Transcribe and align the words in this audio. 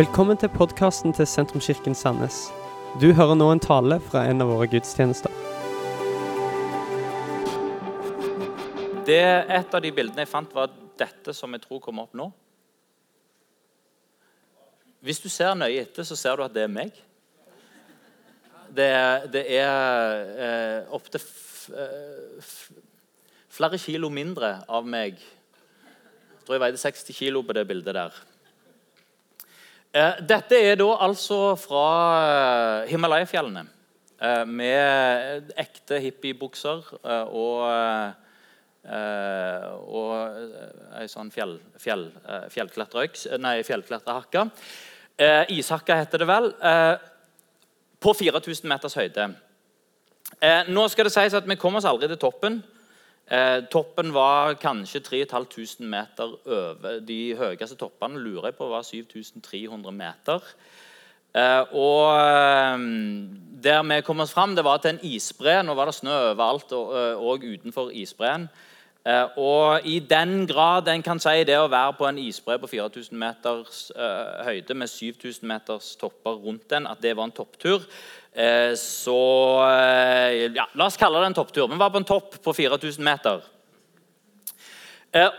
Velkommen 0.00 0.38
til 0.40 0.48
podkasten 0.48 1.12
til 1.12 1.26
Sentrumskirken 1.28 1.92
Sandnes. 1.98 2.36
Du 3.02 3.10
hører 3.12 3.34
nå 3.36 3.50
en 3.52 3.60
tale 3.60 3.98
fra 4.00 4.22
en 4.30 4.40
av 4.40 4.48
våre 4.48 4.64
gudstjenester. 4.72 5.34
Det, 9.04 9.18
et 9.18 9.76
av 9.76 9.82
de 9.84 9.90
bildene 9.92 10.24
jeg 10.24 10.30
fant, 10.30 10.54
var 10.56 10.72
dette 11.02 11.34
som 11.36 11.52
jeg 11.52 11.66
tror 11.66 11.82
kommer 11.84 12.06
opp 12.06 12.16
nå. 12.16 12.30
Hvis 15.04 15.20
du 15.20 15.28
ser 15.28 15.52
nøye 15.58 15.82
etter, 15.82 16.08
så 16.08 16.16
ser 16.16 16.40
du 16.40 16.46
at 16.46 16.56
det 16.56 16.64
er 16.64 16.72
meg. 16.78 16.96
Det, 18.72 18.88
det 19.36 19.44
er 19.60 20.24
eh, 20.46 20.96
opptil 20.96 21.28
flere 23.52 23.84
kilo 23.84 24.08
mindre 24.08 24.62
av 24.64 24.88
meg. 24.88 25.20
Jeg 25.20 26.44
tror 26.46 26.56
jeg 26.56 26.68
veide 26.70 26.84
60 26.88 27.20
kilo 27.20 27.44
på 27.44 27.60
det 27.60 27.68
bildet 27.68 28.00
der. 28.00 28.24
Eh, 29.90 30.20
dette 30.22 30.54
er 30.54 30.76
da 30.78 30.86
altså 31.02 31.56
fra 31.58 31.86
eh, 32.22 32.90
Himalaya-fjellene. 32.92 33.64
Eh, 34.22 34.44
med 34.46 35.50
ekte 35.58 35.98
hippiebukser 36.04 36.84
og, 37.32 37.64
og 39.90 40.12
ei 41.00 41.08
sånn 41.10 41.32
fjell, 41.34 41.56
fjell, 41.82 42.06
Nei, 43.42 43.56
fjellklatrehakke. 43.66 44.46
Eh, 45.18 45.50
ishakka 45.58 45.98
heter 45.98 46.22
det 46.22 46.28
vel. 46.30 46.50
På 48.00 48.14
4000 48.14 48.70
meters 48.70 48.94
høyde. 48.96 49.32
Nå 50.70 50.86
skal 50.88 51.08
det 51.08 51.12
sies 51.12 51.34
at 51.34 51.48
Vi 51.50 51.58
kom 51.58 51.74
oss 51.80 51.88
aldri 51.88 52.08
til 52.08 52.20
toppen. 52.20 52.62
Eh, 53.30 53.60
toppen 53.70 54.10
var 54.14 54.56
kanskje 54.58 55.00
3500 55.06 55.86
meter 55.86 56.32
over. 56.46 56.98
De 57.06 57.36
høyeste 57.38 57.76
toppene 57.78 58.18
lurer 58.18 58.50
jeg 58.50 58.56
på 58.58 58.66
var 58.72 58.82
7300 58.82 59.94
meter. 59.94 60.48
Eh, 61.30 61.74
og 61.78 62.08
eh, 62.18 62.82
der 63.62 63.84
vi 63.86 64.00
kom 64.02 64.24
oss 64.24 64.34
fram, 64.34 64.56
det 64.56 64.66
var 64.66 64.82
til 64.82 64.96
en 64.96 65.04
isbre. 65.06 65.60
Nå 65.62 65.76
var 65.78 65.86
det 65.86 65.94
snø 66.00 66.16
overalt 66.32 66.74
og, 66.74 66.90
eh, 66.98 67.22
og 67.22 67.46
utenfor 67.46 67.94
isbreen. 67.94 68.48
Eh, 69.00 69.38
og 69.40 69.86
i 69.88 69.96
den 70.04 70.44
grad 70.44 70.88
en 70.92 71.02
kan 71.02 71.20
si 71.22 71.40
det 71.48 71.56
å 71.56 71.70
være 71.72 71.94
på 71.96 72.04
en 72.04 72.18
isbre 72.20 72.58
på 72.60 72.68
4000 72.68 73.16
meters 73.16 73.86
eh, 73.96 74.42
høyde 74.44 74.76
med 74.76 74.92
7000 74.92 75.46
meters 75.48 75.94
topper 75.96 76.36
rundt 76.36 76.66
den, 76.68 76.88
at 76.90 77.00
det 77.00 77.14
var 77.16 77.30
en 77.30 77.36
topptur, 77.36 77.86
Eh, 78.30 78.76
så 78.78 79.14
ja, 80.54 80.68
La 80.78 80.86
oss 80.86 80.98
kalle 81.00 81.18
det 81.18 81.32
en 81.32 81.34
topptur. 81.34 81.66
Vi 81.66 81.78
var 81.80 81.90
på 81.90 81.98
en 81.98 82.06
topp 82.06 82.36
på 82.44 82.52
4000 82.54 83.02
meter. 83.02 83.42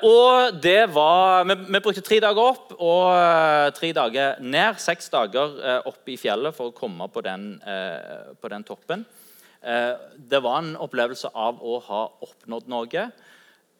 Og 0.03 0.57
det 0.59 0.89
var, 0.91 1.45
vi, 1.47 1.55
vi, 1.55 1.79
brukte 1.79 2.03
tre 2.03 2.17
dager 2.19 2.49
opp 2.49 2.73
og 2.75 3.71
tre 3.77 3.93
dager 3.95 4.41
ned. 4.43 4.75
Seks 4.83 5.07
dager 5.13 5.55
opp 5.87 6.11
i 6.11 6.17
fjellet 6.19 6.51
for 6.51 6.73
å 6.73 6.75
komme 6.75 7.07
på 7.07 7.23
den, 7.23 7.53
på 7.63 8.51
den 8.51 8.67
toppen. 8.67 9.05
det 9.63 10.43
var 10.43 10.59
en 10.59 10.75
opplevelse 10.75 11.31
av 11.31 11.63
å 11.63 11.79
ha 11.87 12.03
oppnådd 12.27 12.67
noe. 12.67 13.05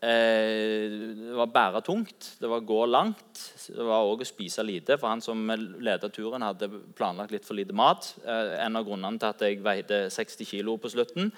Eh, 0.01 0.89
det 1.13 1.35
var 1.37 1.51
bære 1.53 1.81
tungt, 1.85 2.31
det 2.41 2.49
var 2.49 2.63
gå 2.65 2.85
langt. 2.89 3.41
Det 3.67 3.85
var 3.85 4.07
òg 4.09 4.23
å 4.23 4.25
spise 4.25 4.63
lite. 4.65 4.97
For 4.97 5.11
han 5.11 5.21
som 5.21 5.43
leda 5.77 6.09
turen, 6.09 6.41
hadde 6.41 6.71
planlagt 6.97 7.33
litt 7.35 7.45
for 7.45 7.53
lite 7.53 7.75
mat. 7.77 8.07
Eh, 8.25 8.55
en 8.65 8.79
av 8.79 8.87
grunnene 8.87 9.21
til 9.21 9.29
at 9.29 9.45
jeg 9.45 9.61
veide 9.61 10.07
60 10.09 10.49
kg 10.49 10.73
på 10.81 10.89
slutten. 10.89 11.29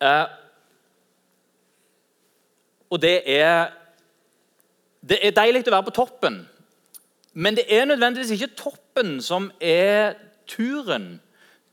Eh, 0.00 0.26
og 2.90 3.00
det 3.00 3.22
er 3.24 3.76
Det 5.00 5.16
er 5.24 5.30
deilig 5.32 5.64
å 5.64 5.72
være 5.72 5.86
på 5.86 5.96
toppen, 5.96 6.34
men 7.32 7.54
det 7.56 7.64
er 7.72 7.86
nødvendigvis 7.86 8.34
ikke 8.34 8.54
toppen 8.54 9.22
som 9.24 9.50
er 9.58 10.12
turen. 10.46 11.22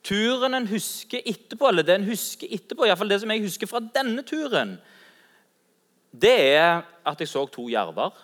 Turen 0.02 0.54
en 0.54 0.68
husker 0.68 1.20
etterpå, 1.28 1.68
eller 1.68 1.84
det 1.84 1.98
en 1.98 2.08
husker 2.08 2.48
etterpå, 2.48 2.86
iallfall 2.88 3.10
det 3.12 3.20
som 3.20 3.34
jeg 3.34 3.44
husker 3.44 3.68
fra 3.68 3.82
denne 3.84 4.24
turen, 4.24 4.78
det 6.22 6.38
er 6.56 6.82
at 7.08 7.20
jeg 7.20 7.30
så 7.32 7.46
to 7.52 7.70
jerver. 7.70 8.16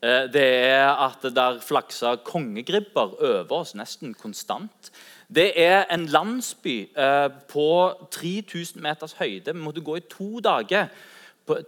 Eh, 0.00 0.26
det 0.32 0.44
er 0.64 0.88
at 0.88 1.20
det 1.22 1.34
der 1.36 1.60
flaksa 1.60 2.14
kongegribber 2.24 3.18
over 3.20 3.52
oss 3.60 3.74
nesten 3.76 4.14
konstant. 4.16 4.90
Det 5.28 5.52
er 5.60 5.84
en 5.92 6.06
landsby 6.08 6.88
eh, 6.96 7.28
på 7.52 7.68
3000 8.10 8.80
meters 8.82 9.12
høyde. 9.18 9.52
Vi 9.52 9.60
måtte 9.60 9.84
gå 9.84 9.98
i 9.98 10.06
to 10.08 10.40
dager 10.40 10.88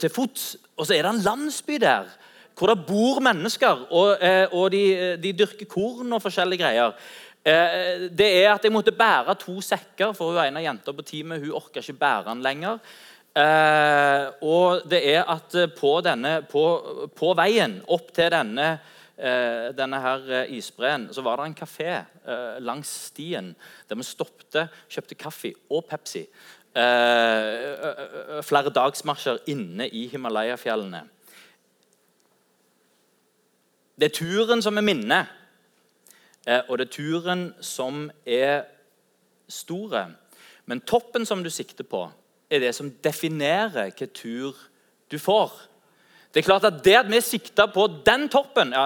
til 0.01 0.11
fots. 0.11 0.57
Og 0.77 0.87
så 0.87 0.97
er 0.97 1.05
det 1.05 1.13
en 1.13 1.27
landsby 1.27 1.77
der 1.81 2.09
hvor 2.57 2.69
det 2.69 2.85
bor 2.87 3.19
mennesker, 3.25 3.87
og, 3.91 4.19
eh, 4.21 4.47
og 4.53 4.71
de, 4.71 5.17
de, 5.23 5.33
dyrker 5.33 5.67
korn 5.67 6.13
og 6.13 6.21
forskjellige 6.23 6.61
greier. 6.61 6.93
Det 7.43 8.29
er 8.45 8.53
at 8.53 8.65
Jeg 8.65 8.73
måtte 8.73 8.93
bære 8.93 9.35
to 9.35 9.61
sekker, 9.61 10.13
for 10.13 10.31
hun 10.31 10.45
ene 10.45 10.61
jenta 10.63 10.93
på 10.93 11.03
teamet 11.03 11.41
hun 11.41 11.57
orka 11.59 11.81
ikke 11.81 11.97
bære 11.99 12.29
den 12.29 12.43
lenger. 12.43 12.79
Eh, 13.33 14.27
og 14.45 14.83
det 14.93 14.99
er 15.09 15.23
at 15.25 15.55
eh, 15.57 15.71
på, 15.73 15.95
denne, 16.05 16.43
på, 16.45 16.65
på 17.17 17.31
veien 17.39 17.79
opp 17.89 18.11
til 18.13 18.29
denne, 18.35 18.67
eh, 19.17 19.71
denne 19.73 20.01
her 20.05 20.27
eh, 20.29 20.53
isbreen 20.59 21.07
så 21.17 21.25
var 21.25 21.41
det 21.41 21.47
en 21.49 21.57
kafé 21.57 21.89
eh, 21.95 22.61
langs 22.61 22.91
stien 23.09 23.55
der 23.89 23.97
vi 23.97 24.05
stoppte, 24.05 24.67
kjøpte 24.85 25.17
kaffe 25.17 25.55
og 25.73 25.87
Pepsi. 25.89 26.27
Eh, 26.77 28.45
flere 28.45 28.75
dagsmarsjer 28.77 29.41
inne 29.55 29.89
i 29.89 30.05
Himalaya-fjellene. 30.13 31.05
Det 33.97 34.11
er 34.11 34.17
turen 34.19 34.61
som 34.65 34.77
er 34.77 34.85
minnet, 34.85 35.39
og 36.67 36.79
det 36.81 36.89
er 36.89 36.95
turen 36.97 37.43
som 37.63 38.09
er 38.27 38.65
store. 39.53 40.09
Men 40.67 40.81
toppen 40.81 41.29
som 41.29 41.45
du 41.45 41.51
sikter 41.53 41.87
på, 41.87 42.01
er 42.53 42.61
det 42.61 42.75
som 42.77 42.91
definerer 43.05 43.89
hvilken 43.89 44.11
tur 44.15 44.59
du 45.11 45.19
får. 45.19 45.53
Det 46.33 46.41
er 46.41 46.47
klart 46.47 46.65
at 46.65 46.79
det 46.85 46.95
at 46.97 47.11
vi 47.13 47.19
sikta 47.21 47.67
på 47.69 47.85
den 48.07 48.25
toppen, 48.33 48.71
ja, 48.73 48.85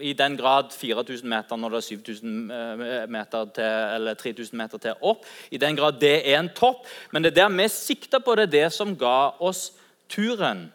i 0.00 0.12
den 0.12 0.34
grad 0.36 0.74
4000 0.76 1.28
meter 1.28 1.56
når 1.56 1.72
det 1.72 1.78
er 1.78 1.86
7000 1.86 2.50
eh, 2.52 3.06
meter 3.08 3.46
til, 3.56 3.70
eller 3.96 4.18
3000 4.20 4.58
meter 4.60 4.78
til 4.78 5.00
opp, 5.00 5.24
i 5.50 5.56
den 5.56 5.76
grad 5.76 5.96
det 6.00 6.18
er 6.20 6.36
en 6.36 6.52
topp, 6.52 6.84
men 7.10 7.24
det 7.24 7.32
er 7.32 7.40
der 7.46 7.56
vi 7.56 7.68
sikta 7.72 8.20
på 8.20 8.36
det, 8.36 8.50
er 8.50 8.52
det 8.58 8.72
som 8.76 8.92
ga 8.96 9.32
oss 9.40 9.70
turen. 10.12 10.66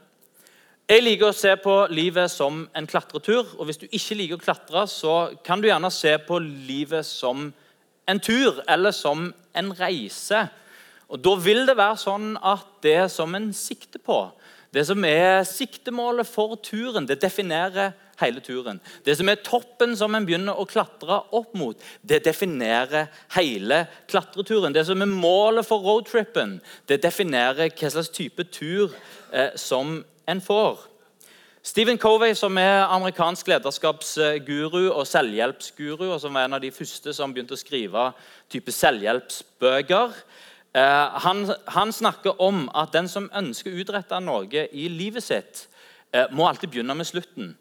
Jeg 0.90 1.04
liker 1.04 1.30
å 1.30 1.36
se 1.36 1.52
på 1.60 1.74
livet 1.92 2.32
som 2.32 2.62
en 2.74 2.86
klatretur. 2.88 3.50
og 3.60 3.66
Hvis 3.68 3.82
du 3.82 3.90
ikke 3.92 4.16
liker 4.16 4.38
å 4.38 4.42
klatre, 4.42 4.86
så 4.88 5.16
kan 5.44 5.60
du 5.60 5.68
gjerne 5.68 5.92
se 5.92 6.14
på 6.24 6.40
livet 6.40 7.06
som 7.06 7.50
en 8.08 8.22
tur 8.24 8.62
eller 8.72 8.96
som 8.96 9.34
en 9.54 9.74
reise. 9.76 10.46
Og 11.08 11.24
Da 11.24 11.36
vil 11.40 11.66
det 11.68 11.78
være 11.78 12.00
sånn 12.02 12.34
at 12.44 12.68
det 12.84 13.12
som 13.12 13.36
en 13.36 13.54
sikter 13.56 14.02
på, 14.04 14.28
det 14.76 14.84
som 14.90 15.06
er 15.08 15.46
siktemålet 15.48 16.28
for 16.28 16.58
turen, 16.60 17.08
det 17.08 17.22
definerer 17.22 17.94
hele 18.20 18.42
turen. 18.44 18.82
Det 19.06 19.16
som 19.18 19.30
er 19.30 19.40
toppen 19.46 19.96
som 19.98 20.16
en 20.16 20.26
begynner 20.28 20.58
å 20.58 20.68
klatre 20.68 21.22
opp 21.38 21.54
mot, 21.58 21.80
det 22.02 22.24
definerer 22.26 23.08
hele 23.38 23.86
klatreturen. 24.10 24.76
Det 24.76 24.84
som 24.90 25.02
er 25.02 25.10
målet 25.10 25.68
for 25.68 25.86
roadtrippen, 25.86 26.58
det 26.90 27.00
definerer 27.06 27.72
hva 27.72 27.94
slags 27.94 28.12
type 28.14 28.50
tur 28.52 28.92
eh, 29.32 29.54
som 29.56 30.02
en 30.28 30.44
får. 30.44 30.84
Stephen 31.68 31.98
Covey, 32.00 32.36
som 32.36 32.56
er 32.62 32.86
amerikansk 32.86 33.50
lederskapsguru 33.52 34.86
og 34.88 35.04
selvhjelpsguru, 35.08 36.06
og 36.14 36.22
som 36.24 36.38
var 36.38 36.48
en 36.48 36.56
av 36.56 36.62
de 36.64 36.72
første 36.72 37.12
som 37.16 37.34
begynte 37.34 37.58
å 37.58 37.60
skrive 37.60 38.12
type 38.52 38.72
selvhjelpsbøker, 38.72 40.14
han, 40.78 41.46
han, 41.74 41.94
snakker 41.94 42.42
om 42.42 42.68
at 42.76 42.92
den 42.94 43.08
som 43.10 43.30
ønsker 43.34 43.72
å 43.72 43.80
utrette 43.82 44.20
noe 44.22 44.68
i 44.72 44.88
livet 44.92 45.24
sitt, 45.24 45.64
eh, 46.12 46.28
må 46.32 46.48
alltid 46.48 46.74
begynne 46.74 46.96
med 46.98 47.08
slutten. 47.08 47.56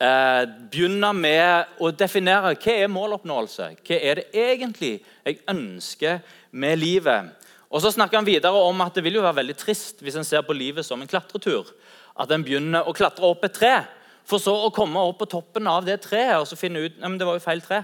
Eh, 0.00 0.42
begynne 0.70 1.12
med 1.14 1.78
å 1.78 1.92
definere 1.94 2.54
hva 2.54 2.72
er 2.74 2.90
måloppnåelse. 2.90 3.68
Hva 3.86 3.98
er 4.00 4.20
det 4.20 4.26
egentlig 4.32 4.96
jeg 5.24 5.42
ønsker 5.50 6.22
med 6.50 6.78
livet? 6.78 7.30
Og 7.70 7.82
så 7.82 7.92
snakker 7.94 8.18
han 8.18 8.26
videre 8.26 8.54
om 8.54 8.80
at 8.80 8.94
Det 8.94 9.02
vil 9.02 9.18
jo 9.18 9.22
være 9.22 9.40
veldig 9.42 9.56
trist 9.58 10.02
hvis 10.02 10.16
en 10.16 10.26
ser 10.26 10.42
på 10.42 10.54
livet 10.54 10.86
som 10.86 11.00
en 11.00 11.10
klatretur. 11.10 11.70
At 12.18 12.30
en 12.30 12.44
begynner 12.44 12.86
å 12.86 12.94
klatre 12.94 13.26
opp 13.26 13.44
et 13.44 13.54
tre, 13.54 13.84
for 14.24 14.38
så 14.38 14.54
å 14.54 14.72
komme 14.72 14.98
opp 14.98 15.18
på 15.18 15.28
toppen 15.28 15.66
av 15.66 15.84
det 15.84 16.00
treet 16.00 16.38
og 16.38 16.46
så 16.46 16.56
finne 16.56 16.80
ut 16.86 17.02
at 17.02 17.18
det 17.18 17.26
var 17.26 17.36
jo 17.36 17.44
feil 17.44 17.60
tre. 17.60 17.82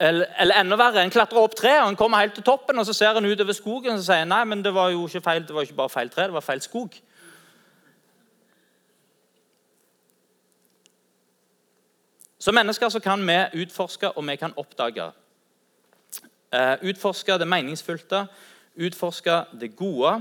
Eller, 0.00 0.26
eller, 0.38 0.58
enda 0.58 0.76
verre, 0.76 1.04
en 1.04 1.10
klatrer 1.10 1.38
opp 1.38 1.54
treet 1.54 1.84
en 1.86 1.96
kommer 1.96 2.24
helt 2.24 2.34
til 2.34 2.42
toppen, 2.44 2.78
og 2.78 2.86
så 2.86 2.92
ser 2.96 3.14
en 3.14 3.28
utover 3.30 3.54
skogen 3.54 3.94
og 3.94 4.00
så 4.02 4.10
sier 4.10 4.26
nei, 4.26 4.42
men 4.44 4.64
det 4.64 4.74
var 4.74 4.90
jo 4.90 5.06
ikke 5.06 5.22
feil, 5.22 5.44
det 5.46 5.54
var 5.54 5.66
ikke 5.66 5.78
bare 5.78 5.92
feil 5.92 6.10
tre, 6.10 6.26
det 6.26 6.34
var 6.34 6.42
feil 6.42 6.62
skog. 6.64 6.96
Som 12.42 12.58
mennesker 12.58 12.90
så 12.92 13.00
kan 13.00 13.22
vi 13.24 13.62
utforske 13.62 14.10
og 14.10 14.26
vi 14.26 14.36
kan 14.36 14.52
oppdage. 14.60 15.06
Uh, 16.54 16.76
utforske 16.90 17.38
det 17.38 17.48
meningsfylte, 17.48 18.26
utforske 18.76 19.44
det 19.60 19.76
gode. 19.76 20.18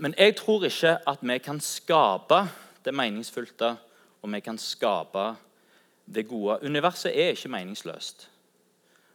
Men 0.00 0.14
jeg 0.18 0.36
tror 0.36 0.64
ikke 0.64 0.98
at 1.06 1.18
vi 1.22 1.38
kan 1.38 1.60
skape 1.60 2.40
det 2.84 2.94
meningsfylte, 2.94 3.76
og 4.22 4.32
vi 4.32 4.40
kan 4.40 4.58
skape 4.58 5.34
det 6.06 6.28
gode. 6.28 6.58
Universet 6.62 7.12
er 7.12 7.34
ikke 7.34 7.52
meningsløst. 7.52 8.28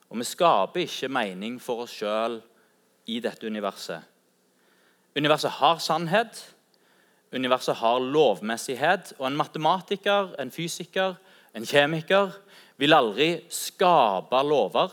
Og 0.09 0.19
vi 0.19 0.27
skaper 0.27 0.83
ikke 0.83 1.07
mening 1.07 1.59
for 1.61 1.85
oss 1.85 1.93
sjøl 1.95 2.41
i 3.07 3.19
dette 3.23 3.47
universet. 3.47 4.03
Universet 5.15 5.51
har 5.59 5.79
sannhet. 5.83 6.41
Universet 7.31 7.75
har 7.79 7.99
lovmessighet. 7.99 9.13
Og 9.19 9.27
en 9.27 9.39
matematiker, 9.39 10.35
en 10.39 10.51
fysiker, 10.51 11.15
en 11.55 11.65
kjemiker 11.67 12.35
vil 12.79 12.95
aldri 12.95 13.31
skape 13.51 14.43
lover 14.47 14.91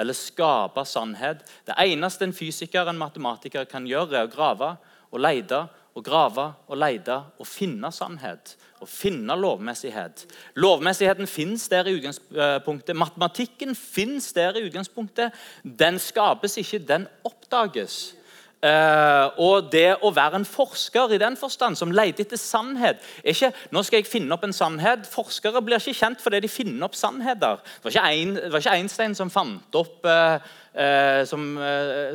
eller 0.00 0.16
skape 0.16 0.84
sannhet. 0.88 1.42
Det 1.66 1.76
eneste 1.80 2.24
en 2.24 2.36
fysiker 2.36 2.88
en 2.88 3.00
matematiker 3.00 3.68
kan 3.68 3.86
gjøre, 3.88 4.16
er 4.16 4.28
å 4.28 4.32
grave 4.32 4.74
og 5.10 5.20
lete 5.20 5.66
og 6.00 6.06
grave 6.06 6.46
og 6.70 6.78
lete 6.80 7.16
og 7.38 7.48
finne 7.48 7.90
sannhet. 7.92 8.56
Og 8.80 8.88
finne 8.88 9.36
lovmessighet. 9.36 10.24
Lovmessigheten 10.56 11.28
fins 11.28 11.68
der 11.68 11.90
i 11.90 11.98
utgangspunktet. 11.98 12.96
Matematikken 12.96 13.74
fins 13.76 14.32
der 14.32 14.56
i 14.56 14.64
utgangspunktet. 14.70 15.36
Den 15.64 16.00
skapes 16.00 16.56
ikke, 16.62 16.80
den 16.88 17.06
oppdages. 17.28 18.14
Uh, 18.60 19.32
og 19.40 19.70
det 19.72 19.94
å 20.04 20.10
være 20.12 20.36
en 20.36 20.44
forsker 20.44 21.14
i 21.16 21.18
den 21.22 21.36
forstand, 21.40 21.78
som 21.80 21.94
leter 21.96 22.26
etter 22.26 22.36
sannhet 22.36 22.98
er 23.22 23.32
ikke, 23.32 23.48
Nå 23.72 23.80
skal 23.86 24.02
jeg 24.02 24.10
finne 24.10 24.36
opp 24.36 24.44
en 24.44 24.52
sannhet. 24.52 25.06
Forskere 25.08 25.62
blir 25.64 25.80
ikke 25.80 25.96
kjent 25.96 26.20
fordi 26.20 26.42
de 26.44 26.50
finner 26.52 26.84
opp 26.84 26.98
sannheter. 26.98 27.62
Det 27.80 27.88
var 27.88 28.60
ikke, 28.60 28.74
Einstein 28.74 29.16
som 29.16 29.32
fant 29.32 29.80
opp 29.80 30.04
uh, 30.04 30.36
uh, 30.76 31.22
som, 31.24 31.48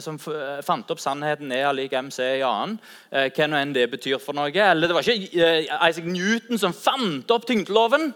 som 0.05 0.21
fant 0.21 0.93
opp 0.93 1.01
sannheten 1.01 1.49
E 1.49 1.63
er 1.65 1.73
lik 1.73 1.97
MC 1.97 2.21
i 2.21 2.45
annen. 2.45 2.77
hva 3.09 3.49
nå 3.49 3.63
enn 3.63 3.73
det 3.73 3.89
betyr 3.97 4.21
for 4.21 4.37
noe. 4.37 4.53
Eller 4.53 4.85
det 4.85 4.99
var 4.99 5.09
ikke 5.15 5.49
Isaac 5.89 6.05
Newton 6.05 6.61
som 6.61 6.77
fant 6.77 7.33
opp 7.33 7.49
tyngdeloven. 7.49 8.11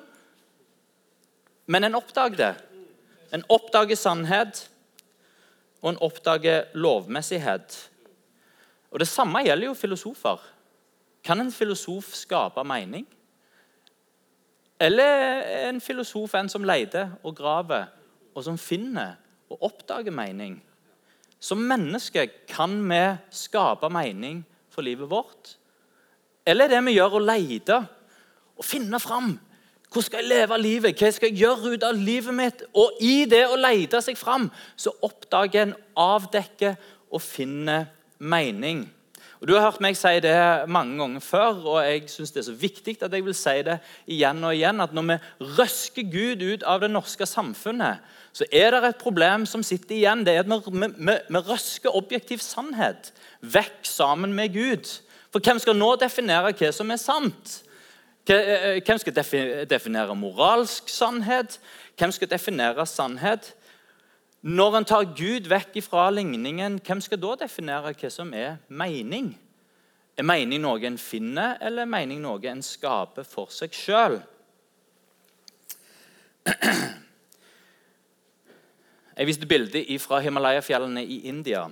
Men 1.66 1.90
en 1.90 1.98
oppdager 1.98 2.38
det. 2.38 2.56
En 3.34 3.42
oppdager 3.50 3.98
sannhet, 3.98 4.68
og 5.81 5.96
en 5.96 6.04
oppdager 6.06 6.70
lovmessighet. 6.78 7.90
Og 8.92 9.00
Det 9.00 9.08
samme 9.08 9.44
gjelder 9.46 9.68
jo 9.68 9.74
filosofer. 9.74 10.40
Kan 11.24 11.42
en 11.42 11.52
filosof 11.52 12.14
skape 12.14 12.64
mening? 12.64 13.08
Eller 14.80 15.04
er 15.04 15.70
en 15.70 15.82
filosof 15.82 16.34
en 16.40 16.50
som 16.50 16.64
leter 16.64 17.12
og 17.24 17.36
graver, 17.36 17.86
og 18.36 18.44
som 18.44 18.58
finner 18.58 19.18
og 19.50 19.64
oppdager 19.64 20.12
mening? 20.12 20.62
Som 21.40 21.58
menneske 21.58 22.28
kan 22.48 22.80
vi 22.90 23.04
skape 23.32 23.90
mening 23.90 24.46
for 24.70 24.82
livet 24.82 25.10
vårt? 25.10 25.58
Eller 26.46 26.66
er 26.66 26.70
det 26.70 26.86
vi 26.86 26.96
gjør, 26.96 27.20
å 27.20 27.24
lete 27.24 27.78
og 28.58 28.66
finne 28.66 29.00
fram? 29.00 29.36
Hvordan 29.90 30.06
skal 30.06 30.24
jeg 30.24 30.30
leve 30.30 30.58
livet? 30.62 31.00
Hva 31.00 31.12
skal 31.12 31.32
jeg 31.32 31.42
gjøre 31.44 31.74
ut 31.74 31.84
av 31.84 31.98
livet 31.98 32.36
mitt? 32.36 32.64
Og 32.78 33.00
i 33.02 33.26
det 33.30 33.46
å 33.50 33.58
lete 33.60 34.02
seg 34.06 34.18
fram, 34.18 34.48
så 34.78 34.94
oppdager 35.06 35.68
en, 35.68 35.78
avdekker 36.00 36.78
og 37.10 37.24
finner 37.26 37.88
mening. 38.19 38.86
Og 39.39 39.48
Du 39.48 39.54
har 39.56 39.63
hørt 39.63 39.80
meg 39.80 39.95
si 39.95 40.19
det 40.19 40.36
mange 40.68 40.98
ganger 41.00 41.24
før, 41.24 41.62
og 41.63 41.77
jeg 41.88 42.10
synes 42.12 42.31
det 42.36 42.42
er 42.42 42.48
så 42.50 42.56
viktig 42.60 42.98
at 43.01 43.13
jeg 43.13 43.24
vil 43.24 43.36
si 43.36 43.56
det 43.63 43.77
igjen 44.07 44.44
og 44.44 44.56
igjen, 44.56 44.81
at 44.83 44.94
når 44.94 45.06
vi 45.07 45.18
røsker 45.60 46.10
Gud 46.12 46.44
ut 46.44 46.66
av 46.68 46.81
det 46.83 46.92
norske 46.92 47.25
samfunnet, 47.25 48.04
så 48.36 48.45
er 48.51 48.75
det 48.75 48.83
et 48.83 49.00
problem 49.00 49.45
som 49.48 49.63
sitter 49.63 49.95
igjen. 49.95 50.25
Det 50.27 50.36
er 50.36 50.44
at 50.44 50.68
vi, 50.68 50.92
vi, 50.92 51.16
vi 51.30 51.44
røsker 51.48 51.95
objektiv 51.95 52.44
sannhet 52.44 53.13
vekk 53.39 53.80
sammen 53.88 54.36
med 54.36 54.54
Gud. 54.54 54.92
For 55.31 55.39
hvem 55.39 55.60
skal 55.62 55.77
nå 55.77 55.94
definere 56.01 56.51
hva 56.51 56.71
som 56.75 56.92
er 56.92 57.00
sant? 57.00 57.62
Eh, 58.30 58.81
hvem 58.86 59.00
skal 59.01 59.16
definere 59.69 60.16
moralsk 60.19 60.92
sannhet? 60.92 61.60
Hvem 61.98 62.12
skal 62.12 62.30
definere 62.30 62.86
sannhet? 62.86 63.54
Når 64.42 64.78
en 64.78 64.86
tar 64.88 65.04
Gud 65.18 65.50
vekk 65.52 65.82
fra 65.84 66.06
ligningen, 66.16 66.80
hvem 66.80 67.02
skal 67.04 67.20
da 67.20 67.36
definere 67.42 67.92
hva 67.92 68.10
som 68.12 68.32
er 68.34 68.56
mening? 68.72 69.34
Er 70.16 70.24
mening 70.24 70.62
noe 70.64 70.80
en 70.88 70.98
finner, 71.00 71.58
eller 71.60 71.84
er 71.84 71.92
mening 71.92 72.22
noe 72.24 72.40
en 72.48 72.64
skaper 72.64 73.28
for 73.28 73.52
seg 73.52 73.76
sjøl? 73.76 74.20
Jeg 79.20 79.28
viste 79.28 79.48
bildet 79.52 79.92
fra 80.00 80.22
Himalaya-fjellene 80.24 81.04
i 81.04 81.20
India. 81.28 81.66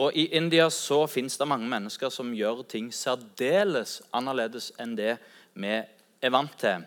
Og 0.00 0.16
I 0.16 0.30
India 0.32 0.70
så 0.72 1.02
fins 1.10 1.36
det 1.36 1.48
mange 1.48 1.68
mennesker 1.68 2.08
som 2.08 2.32
gjør 2.32 2.62
ting 2.64 2.88
særdeles 2.94 3.98
annerledes 4.16 4.70
enn 4.80 4.96
det 4.96 5.18
vi 5.52 5.74
er 5.76 6.32
vant 6.32 6.56
til. 6.56 6.86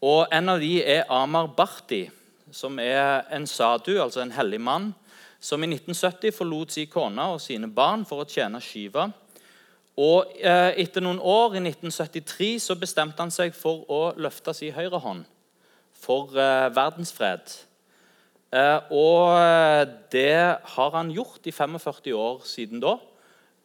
Og 0.00 0.24
En 0.32 0.48
av 0.48 0.60
de 0.60 0.78
er 0.80 1.04
Amar 1.12 1.52
Bharti 1.52 2.06
som 2.52 2.78
er 2.78 3.26
en 3.34 3.46
sadu, 3.46 3.96
altså 4.02 4.22
en 4.22 4.34
hellig 4.34 4.60
mann, 4.60 4.92
som 5.40 5.62
i 5.62 5.68
1970 5.68 6.34
forlot 6.34 6.74
sin 6.74 6.90
kone 6.90 7.22
og 7.34 7.40
sine 7.40 7.68
barn 7.72 8.04
for 8.08 8.22
å 8.22 8.28
tjene 8.28 8.60
Shiva. 8.64 9.08
Og 9.96 10.32
eh, 10.40 10.74
Etter 10.82 11.04
noen 11.04 11.20
år, 11.20 11.56
i 11.56 11.62
1973, 11.62 12.50
så 12.66 12.76
bestemte 12.76 13.22
han 13.22 13.32
seg 13.32 13.54
for 13.56 13.84
å 13.92 14.02
løfte 14.20 14.54
sin 14.56 14.74
høyre 14.76 15.00
hånd 15.00 15.24
for 15.96 16.36
eh, 16.36 16.68
verdensfred. 16.76 17.54
Eh, 18.52 18.92
og 18.94 19.36
eh, 19.40 19.82
det 20.12 20.36
har 20.76 20.96
han 20.96 21.12
gjort 21.14 21.48
i 21.48 21.54
45 21.54 22.12
år 22.14 22.42
siden 22.46 22.82
da. 22.84 22.98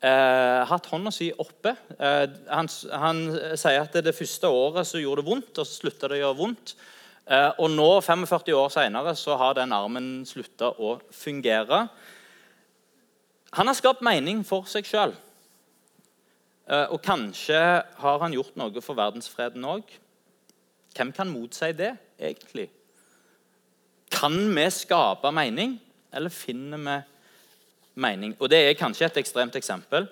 Eh, 0.02 0.62
hatt 0.66 0.88
hånda 0.90 1.12
si 1.14 1.30
oppe. 1.38 1.76
Eh, 2.00 2.24
han, 2.50 2.70
han, 3.04 3.20
sier 3.60 3.84
at 3.84 4.00
det, 4.02 4.16
første 4.18 4.50
året 4.50 4.88
så 4.90 5.02
gjorde 5.02 5.22
det 5.22 5.30
vondt, 5.30 5.52
og 5.62 5.68
så 5.68 5.84
slutta 5.84 6.10
det 6.10 6.18
å 6.18 6.24
gjøre 6.24 6.40
vondt. 6.40 6.74
Eh, 7.30 7.52
og 7.62 7.70
nå, 7.70 7.90
45 8.02 8.56
år 8.58 8.72
senere, 8.74 9.16
så 9.16 9.38
har 9.38 9.54
den 9.58 9.74
armen 9.76 10.26
slutta 10.26 10.72
å 10.74 10.96
fungere. 11.14 11.86
Han 13.58 13.68
har 13.68 13.78
skapt 13.78 14.02
mening 14.06 14.46
for 14.48 14.66
seg 14.70 14.88
sjøl. 14.88 15.14
Eh, 16.72 16.88
og 16.90 17.02
kanskje 17.04 17.60
har 18.02 18.24
han 18.24 18.34
gjort 18.34 18.58
noe 18.60 18.84
for 18.84 18.98
verdensfreden 18.98 19.66
òg. 19.68 19.84
Hvem 20.96 21.12
kan 21.16 21.30
motsi 21.32 21.72
det, 21.76 21.94
egentlig? 22.20 22.70
Kan 24.12 24.56
vi 24.56 24.66
skape 24.74 25.32
mening, 25.32 25.78
eller 26.14 26.30
finner 26.30 26.78
vi 26.78 26.98
mening? 28.02 28.36
Og 28.40 28.50
Det 28.50 28.60
er 28.70 28.80
kanskje 28.80 29.06
et 29.06 29.18
ekstremt 29.18 29.56
eksempel. 29.56 30.08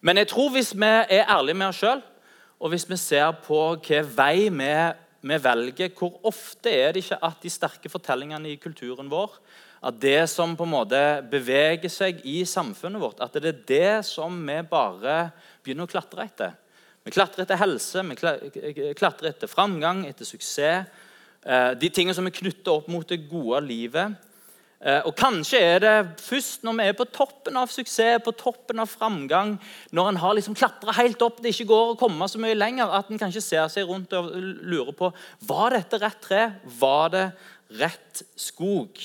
Men 0.00 0.16
jeg 0.16 0.28
tror 0.28 0.50
hvis 0.50 0.74
vi 0.74 0.86
er 0.86 1.28
ærlige 1.30 1.54
med 1.54 1.66
oss 1.66 1.76
sjøl, 1.76 2.02
og 2.60 2.68
hvis 2.70 2.88
vi 2.90 2.96
ser 2.96 3.30
på 3.44 3.58
hvilken 3.74 4.10
vei 4.16 4.48
vi 4.50 4.74
vi 5.22 5.38
velger, 5.38 5.92
hvor 5.96 6.18
ofte 6.26 6.70
er 6.74 6.92
det 6.92 7.04
ikke 7.04 7.20
at 7.22 7.44
de 7.44 7.50
sterke 7.52 7.90
fortellingene 7.92 8.50
i 8.50 8.58
kulturen 8.60 9.10
vår, 9.10 9.36
at 9.82 9.98
det 10.02 10.28
som 10.30 10.56
på 10.58 10.66
en 10.66 10.74
måte 10.74 10.98
beveger 11.30 11.90
seg 11.90 12.20
i 12.28 12.42
samfunnet 12.46 13.02
vårt, 13.02 13.22
at 13.22 13.34
det 13.38 13.50
er 13.50 13.62
det 13.66 14.06
som 14.06 14.34
vi 14.46 14.58
bare 14.66 15.30
begynner 15.62 15.86
å 15.86 15.90
klatre 15.90 16.26
etter? 16.26 16.58
Vi 17.02 17.10
klatrer 17.10 17.42
etter 17.42 17.58
helse, 17.58 18.02
vi 18.06 18.94
klatrer 18.94 19.32
etter 19.32 19.50
framgang, 19.50 20.04
etter 20.06 20.26
suksess. 20.26 20.86
Eh, 21.42 21.70
de 21.74 21.88
tingene 21.90 22.14
som 22.14 22.28
er 22.28 22.34
knyttet 22.36 22.70
opp 22.70 22.86
mot 22.90 23.06
det 23.08 23.24
gode 23.26 23.58
livet. 23.66 24.14
Eh, 24.82 24.98
og 25.06 25.14
Kanskje 25.14 25.60
er 25.62 25.82
det 25.82 25.94
først 26.18 26.64
når 26.66 26.74
vi 26.78 26.86
er 26.90 26.96
på 26.98 27.06
toppen 27.14 27.58
av 27.60 27.70
suksess, 27.70 28.18
på 28.24 28.34
toppen 28.34 28.82
av 28.82 28.90
framgang, 28.90 29.54
når 29.94 30.10
en 30.10 30.20
har 30.24 30.34
liksom 30.34 30.56
klatra 30.58 30.94
helt 30.96 31.22
opp, 31.22 31.38
det 31.38 31.52
ikke 31.54 31.68
går 31.70 31.92
å 31.92 31.98
komme 32.00 32.26
så 32.26 32.40
mye 32.42 32.58
lenger, 32.58 32.90
at 32.90 33.10
en 33.12 33.20
kanskje 33.20 33.44
ser 33.44 33.68
seg 33.70 33.86
rundt 33.86 34.14
og 34.18 34.32
lurer 34.34 34.90
på 34.98 35.12
var 35.46 35.76
dette 35.76 36.00
rett 36.02 36.18
tre, 36.24 36.48
var 36.80 37.12
det 37.14 37.26
rett 37.78 38.24
skog. 38.34 38.98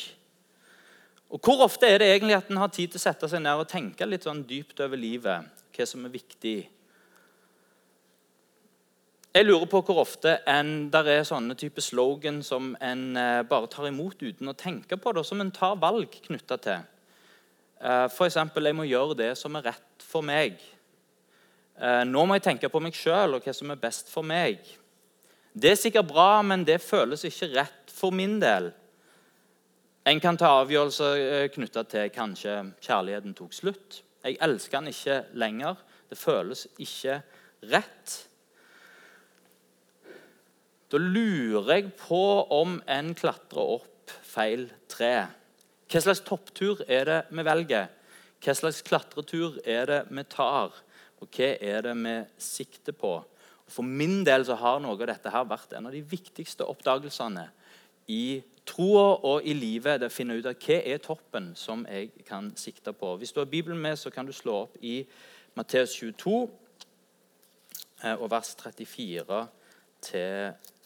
Og 1.28 1.44
Hvor 1.44 1.62
ofte 1.68 1.86
er 1.86 2.02
det 2.02 2.10
egentlig 2.10 2.38
at 2.40 2.50
en 2.50 2.62
har 2.64 2.72
tid 2.74 2.90
til 2.90 3.02
å 3.02 3.04
sette 3.04 3.30
seg 3.30 3.44
ned 3.44 3.60
og 3.60 3.70
tenke 3.70 4.08
litt 4.08 4.26
sånn 4.26 4.46
dypt 4.48 4.82
over 4.82 4.98
livet? 4.98 5.46
Hva 5.76 5.86
som 5.86 6.08
er 6.08 6.16
viktig? 6.16 6.58
Jeg 9.38 9.46
lurer 9.46 9.68
på 9.70 9.84
hvor 9.86 10.00
ofte 10.02 10.32
en, 10.50 10.88
der 10.90 11.06
er 11.14 11.26
sånne 11.28 11.54
type 11.60 11.82
slogan 11.86 12.40
som 12.42 12.72
en 12.82 13.02
eh, 13.22 13.44
bare 13.46 13.68
tar 13.70 13.86
imot 13.86 14.24
uten 14.24 14.50
å 14.50 14.56
tenke 14.58 14.98
på 14.98 15.12
det, 15.14 15.22
som 15.30 15.44
en 15.44 15.52
tar 15.54 15.76
valg 15.78 16.16
knytta 16.26 16.56
til. 16.64 16.86
Eh, 17.78 18.08
F.eks.: 18.08 18.38
Jeg 18.42 18.74
må 18.74 18.88
gjøre 18.88 19.14
det 19.20 19.28
som 19.38 19.54
er 19.60 19.68
rett 19.68 20.02
for 20.02 20.26
meg. 20.26 20.56
Eh, 21.78 22.02
nå 22.10 22.24
må 22.26 22.40
jeg 22.40 22.48
tenke 22.48 22.72
på 22.74 22.82
meg 22.82 22.98
sjøl 22.98 23.38
og 23.38 23.46
hva 23.46 23.54
som 23.54 23.70
er 23.76 23.84
best 23.84 24.10
for 24.10 24.26
meg. 24.26 24.58
Det 25.54 25.70
er 25.72 25.78
sikkert 25.78 26.10
bra, 26.10 26.42
men 26.42 26.66
det 26.66 26.80
føles 26.82 27.28
ikke 27.30 27.52
rett 27.60 27.94
for 27.94 28.10
min 28.10 28.40
del. 28.42 28.72
En 30.10 30.24
kan 30.24 30.40
ta 30.40 30.50
avgjørelser 30.64 31.52
knytta 31.54 31.84
til 31.86 32.10
kanskje 32.16 32.56
kjærligheten 32.82 33.38
tok 33.38 33.54
slutt. 33.54 34.02
Jeg 34.26 34.42
elsker 34.42 34.82
han 34.82 34.90
ikke 34.90 35.20
lenger. 35.38 35.78
Det 36.10 36.18
føles 36.18 36.66
ikke 36.80 37.20
rett. 37.70 38.18
Da 40.88 41.00
lurer 41.02 41.74
jeg 41.74 41.90
på 42.00 42.22
om 42.56 42.78
en 42.88 43.10
klatrer 43.18 43.74
opp 43.76 44.12
feil 44.24 44.70
tre. 44.88 45.28
Hva 45.92 46.02
slags 46.04 46.22
topptur 46.24 46.80
er 46.88 47.10
det 47.10 47.18
vi 47.28 47.44
velger? 47.44 47.90
Hva 48.44 48.54
slags 48.56 48.80
klatretur 48.88 49.58
er 49.68 49.90
det 49.90 49.98
vi 50.08 50.24
tar? 50.32 50.78
Og 51.20 51.28
hva 51.28 51.50
er 51.60 51.84
det 51.84 51.96
vi 52.00 52.14
sikter 52.40 52.96
på? 52.96 53.18
For 53.68 53.84
min 53.84 54.22
del 54.24 54.46
så 54.48 54.56
har 54.62 54.80
noe 54.80 54.96
av 54.96 55.10
dette 55.10 55.34
her 55.34 55.50
vært 55.50 55.76
en 55.76 55.90
av 55.90 55.96
de 55.96 56.06
viktigste 56.08 56.64
oppdagelsene 56.64 57.50
i 58.08 58.40
troa 58.68 59.18
og 59.28 59.44
i 59.44 59.58
livet. 59.58 60.00
Det 60.00 60.08
å 60.08 60.14
finne 60.14 60.40
ut 60.40 60.48
av 60.48 60.56
hva 60.56 60.80
er 60.80 61.04
toppen 61.04 61.52
som 61.60 61.84
jeg 61.84 62.24
kan 62.30 62.54
sikte 62.56 62.96
på. 62.96 63.12
Hvis 63.20 63.36
du 63.36 63.42
har 63.42 63.52
Bibelen 63.52 63.84
med, 63.84 64.00
så 64.00 64.14
kan 64.14 64.24
du 64.24 64.32
slå 64.32 64.62
opp 64.70 64.80
i 64.80 65.02
Matteus 65.60 66.00
22 66.00 66.40
eh, 68.06 68.16
og 68.16 68.30
vers 68.32 68.56
34 68.56 69.44
til 70.08 70.56
40. 70.56 70.77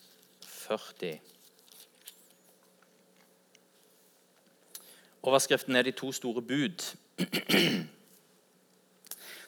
Overskriften 5.24 5.76
er 5.76 5.82
'De 5.82 5.92
to 5.92 6.12
store 6.12 6.42
bud'. 6.42 6.96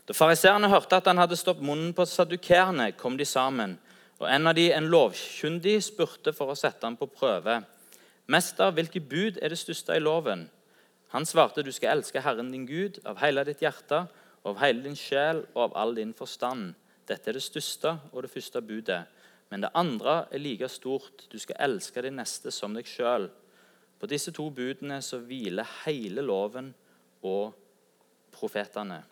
Da 0.07 0.13
fariseerne 0.13 0.67
hørte 0.69 0.95
at 0.95 1.05
han 1.07 1.17
hadde 1.17 1.35
stoppet 1.39 1.63
munnen 1.63 1.93
på 1.95 2.05
saddukerne, 2.05 2.91
kom 2.91 3.17
de 3.17 3.25
sammen. 3.25 3.79
Og 4.19 4.35
En 4.35 4.47
av 4.47 4.55
de, 4.55 4.73
en 4.73 4.87
lovkyndig, 4.87 5.83
spurte 5.83 6.33
for 6.33 6.51
å 6.51 6.55
sette 6.59 6.83
ham 6.83 6.97
på 6.99 7.07
prøve. 7.07 7.61
Mester, 8.27 8.71
hvilke 8.71 8.99
bud 8.99 9.39
er 9.41 9.49
det 9.49 9.57
største 9.57 9.95
i 9.95 10.03
loven? 10.03 10.49
Han 11.15 11.25
svarte, 11.25 11.63
du 11.63 11.71
skal 11.71 11.97
elske 11.97 12.21
Herren 12.21 12.51
din 12.51 12.65
Gud 12.67 12.99
av 13.05 13.19
hele 13.21 13.43
ditt 13.47 13.61
hjerte, 13.61 14.05
av 14.43 14.59
hele 14.59 14.83
din 14.83 14.95
sjel 14.95 15.45
og 15.53 15.63
av 15.69 15.75
all 15.77 15.95
din 15.95 16.13
forstand. 16.13 16.73
Dette 17.07 17.29
er 17.29 17.37
det 17.37 17.43
største 17.43 17.97
og 18.11 18.23
det 18.23 18.31
første 18.31 18.61
budet. 18.61 19.03
Men 19.53 19.61
det 19.61 19.73
andre 19.77 20.23
er 20.33 20.41
like 20.41 20.67
stort. 20.73 21.27
Du 21.29 21.37
skal 21.37 21.61
elske 21.61 22.01
din 22.01 22.17
neste 22.17 22.51
som 22.51 22.73
deg 22.73 22.89
sjøl. 22.89 23.29
På 24.01 24.09
disse 24.09 24.33
to 24.33 24.49
budene 24.49 24.97
så 25.05 25.21
hviler 25.21 25.69
hele 25.85 26.25
loven 26.25 26.73
og 27.21 27.53
profetene. 28.33 29.03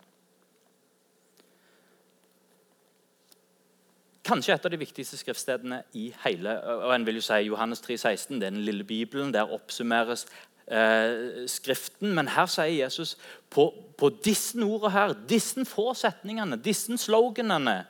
kanskje 4.31 4.55
et 4.55 4.65
av 4.65 4.71
de 4.71 4.79
viktigste 4.79 5.19
skriftstedene 5.19 5.81
i 5.97 6.09
hele 6.23 6.53
og 6.61 6.93
en 6.95 7.05
vil 7.07 7.19
jo 7.19 7.25
si 7.25 7.41
Johannes 7.47 7.81
3, 7.83 7.97
16, 7.97 8.39
Det 8.39 8.47
er 8.47 8.55
den 8.55 8.65
lille 8.65 8.83
Bibelen. 8.83 9.33
Der 9.33 9.51
oppsummeres 9.51 10.25
eh, 10.67 11.47
Skriften. 11.47 12.13
Men 12.15 12.31
her 12.31 12.47
sier 12.47 12.85
Jesus 12.85 13.17
på, 13.49 13.71
på 13.97 14.09
disse 14.23 14.59
ordene 14.63 14.93
her, 14.93 15.15
disse 15.29 15.65
få 15.65 15.93
setningene, 15.93 16.59
disse 16.63 16.97
sloganene, 16.97 17.85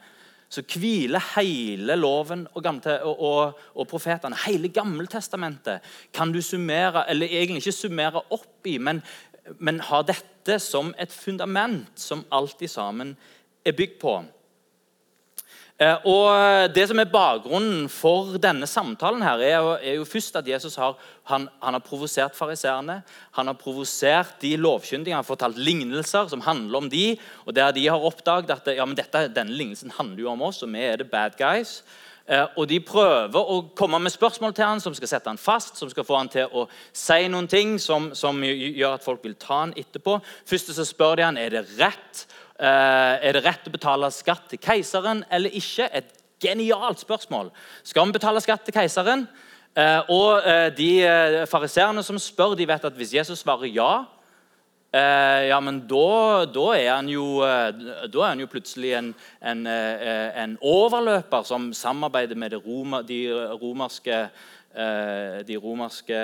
så 0.51 0.63
hviler 0.67 1.23
hele 1.37 1.95
loven 1.95 2.43
og, 2.53 2.65
og, 2.65 3.21
og, 3.23 3.59
og 3.75 3.87
profetene. 3.87 4.35
Hele 4.45 4.67
Gammeltestamentet 4.67 5.79
kan 6.13 6.33
du 6.33 6.41
summere, 6.43 7.05
eller 7.09 7.31
egentlig 7.31 7.63
ikke 7.63 7.77
summere 7.77 8.23
opp 8.35 8.67
i, 8.67 8.75
men, 8.77 8.99
men 9.63 9.79
ha 9.87 10.01
dette 10.03 10.59
som 10.59 10.91
et 10.99 11.13
fundament 11.13 11.95
som 11.95 12.25
alt 12.35 12.61
i 12.61 12.69
sammen 12.71 13.15
er 13.65 13.77
bygd 13.77 13.97
på. 14.01 14.17
Eh, 15.81 15.97
og 16.05 16.73
Det 16.75 16.83
som 16.91 16.99
er 17.01 17.09
bakgrunnen 17.09 17.87
for 17.89 18.35
denne 18.41 18.67
samtalen, 18.69 19.23
her 19.25 19.41
er 19.41 19.95
jo, 19.95 20.05
først 20.05 20.35
at 20.37 20.47
Jesus 20.47 20.75
har, 20.77 20.93
han, 21.25 21.47
han 21.61 21.73
har 21.73 21.81
provosert 21.81 22.37
fariseerne. 22.37 22.99
Han 23.37 23.49
har 23.49 23.57
provosert 23.57 24.35
de 24.43 24.53
lovkyndige, 24.61 25.15
han 25.15 25.23
har 25.23 25.27
fortalt 25.27 25.57
lignelser 25.57 26.29
som 26.29 26.45
handler 26.45 26.83
om 26.83 26.89
de, 26.91 27.17
og 27.47 27.55
Der 27.55 27.71
de 27.73 27.87
har 27.87 27.97
oppdaget 27.97 28.53
at 28.53 28.71
ja, 28.77 28.85
dette, 28.85 29.25
denne 29.33 29.57
lignelsen 29.57 29.93
handler 29.97 30.21
jo 30.21 30.31
om 30.35 30.45
oss, 30.51 30.61
og 30.61 30.69
vi 30.69 30.85
er 30.85 31.01
the 31.01 31.07
bad 31.07 31.33
guys. 31.39 31.81
Eh, 32.27 32.45
og 32.57 32.67
De 32.69 32.79
prøver 32.79 33.39
å 33.39 33.61
komme 33.77 33.99
med 33.99 34.13
spørsmål 34.13 34.53
til 34.53 34.65
han 34.65 34.83
som 34.83 34.93
skal 34.97 35.09
sette 35.09 35.29
han 35.29 35.41
fast, 35.41 35.77
som 35.77 35.89
skal 35.89 36.05
få 36.07 36.19
han 36.19 36.29
til 36.29 36.51
å 36.53 36.67
si 36.93 37.27
noen 37.27 37.47
ting 37.47 37.77
som, 37.79 38.11
som 38.15 38.43
gjør 38.43 38.99
at 38.99 39.03
folk 39.05 39.23
vil 39.23 39.35
ta 39.39 39.63
han 39.65 39.73
etterpå. 39.77 40.19
Først 40.45 40.73
så 40.75 40.85
spør 40.85 41.17
de 41.19 41.27
han, 41.29 41.37
er 41.37 41.49
det 41.57 41.65
rett 41.79 42.25
Eh, 42.61 43.13
er 43.25 43.33
det 43.33 43.41
rett 43.41 43.65
å 43.65 43.71
betale 43.73 44.11
skatt 44.13 44.51
til 44.51 44.59
keiseren 44.61 45.23
eller 45.33 45.53
ikke? 45.57 45.87
Et 45.97 46.11
genialt 46.41 47.01
spørsmål. 47.01 47.49
Skal 47.81 48.05
vi 48.05 48.17
betale 48.19 48.41
skatt 48.43 48.61
til 48.67 48.75
keiseren? 48.75 49.23
Eh, 49.73 50.11
og 50.13 50.45
de 50.77 50.91
fariseerne 51.49 52.03
som 52.05 52.19
spør, 52.21 52.53
de 52.59 52.67
vet 52.69 52.85
at 52.85 52.97
hvis 52.97 53.15
Jesus 53.15 53.41
svarer 53.41 53.71
ja, 53.73 54.03
ja, 54.93 55.59
men 55.63 55.77
da, 55.87 56.45
da, 56.51 56.65
er 56.75 56.89
han 56.91 57.07
jo, 57.07 57.25
da 57.41 58.23
er 58.25 58.33
han 58.33 58.41
jo 58.43 58.49
plutselig 58.51 58.91
en, 58.97 59.13
en, 59.39 59.61
en 59.67 60.57
overløper 60.59 61.45
som 61.47 61.69
samarbeider 61.71 62.35
med 62.35 62.57
Roma, 62.65 62.99
de 63.07 63.21
romerske 63.61 64.25
Eh, 64.71 65.41
de 65.43 65.57
romerske 65.59 66.15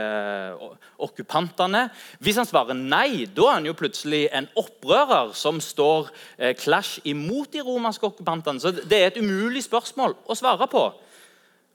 okkupantene. 1.04 1.90
Hvis 2.24 2.38
han 2.40 2.48
svarer 2.48 2.78
nei, 2.80 3.26
da 3.28 3.50
er 3.50 3.58
han 3.58 3.66
jo 3.68 3.74
plutselig 3.76 4.22
en 4.32 4.48
opprører 4.56 5.34
som 5.36 5.60
står 5.60 6.08
eh, 6.38 6.54
clash 6.56 7.02
imot 7.12 7.52
de 7.52 7.66
romerske 7.68 8.08
okkupantene. 8.08 8.64
Så 8.64 8.72
Det 8.72 9.02
er 9.02 9.10
et 9.12 9.20
umulig 9.20 9.66
spørsmål 9.66 10.16
å 10.24 10.40
svare 10.40 10.70
på. 10.72 10.86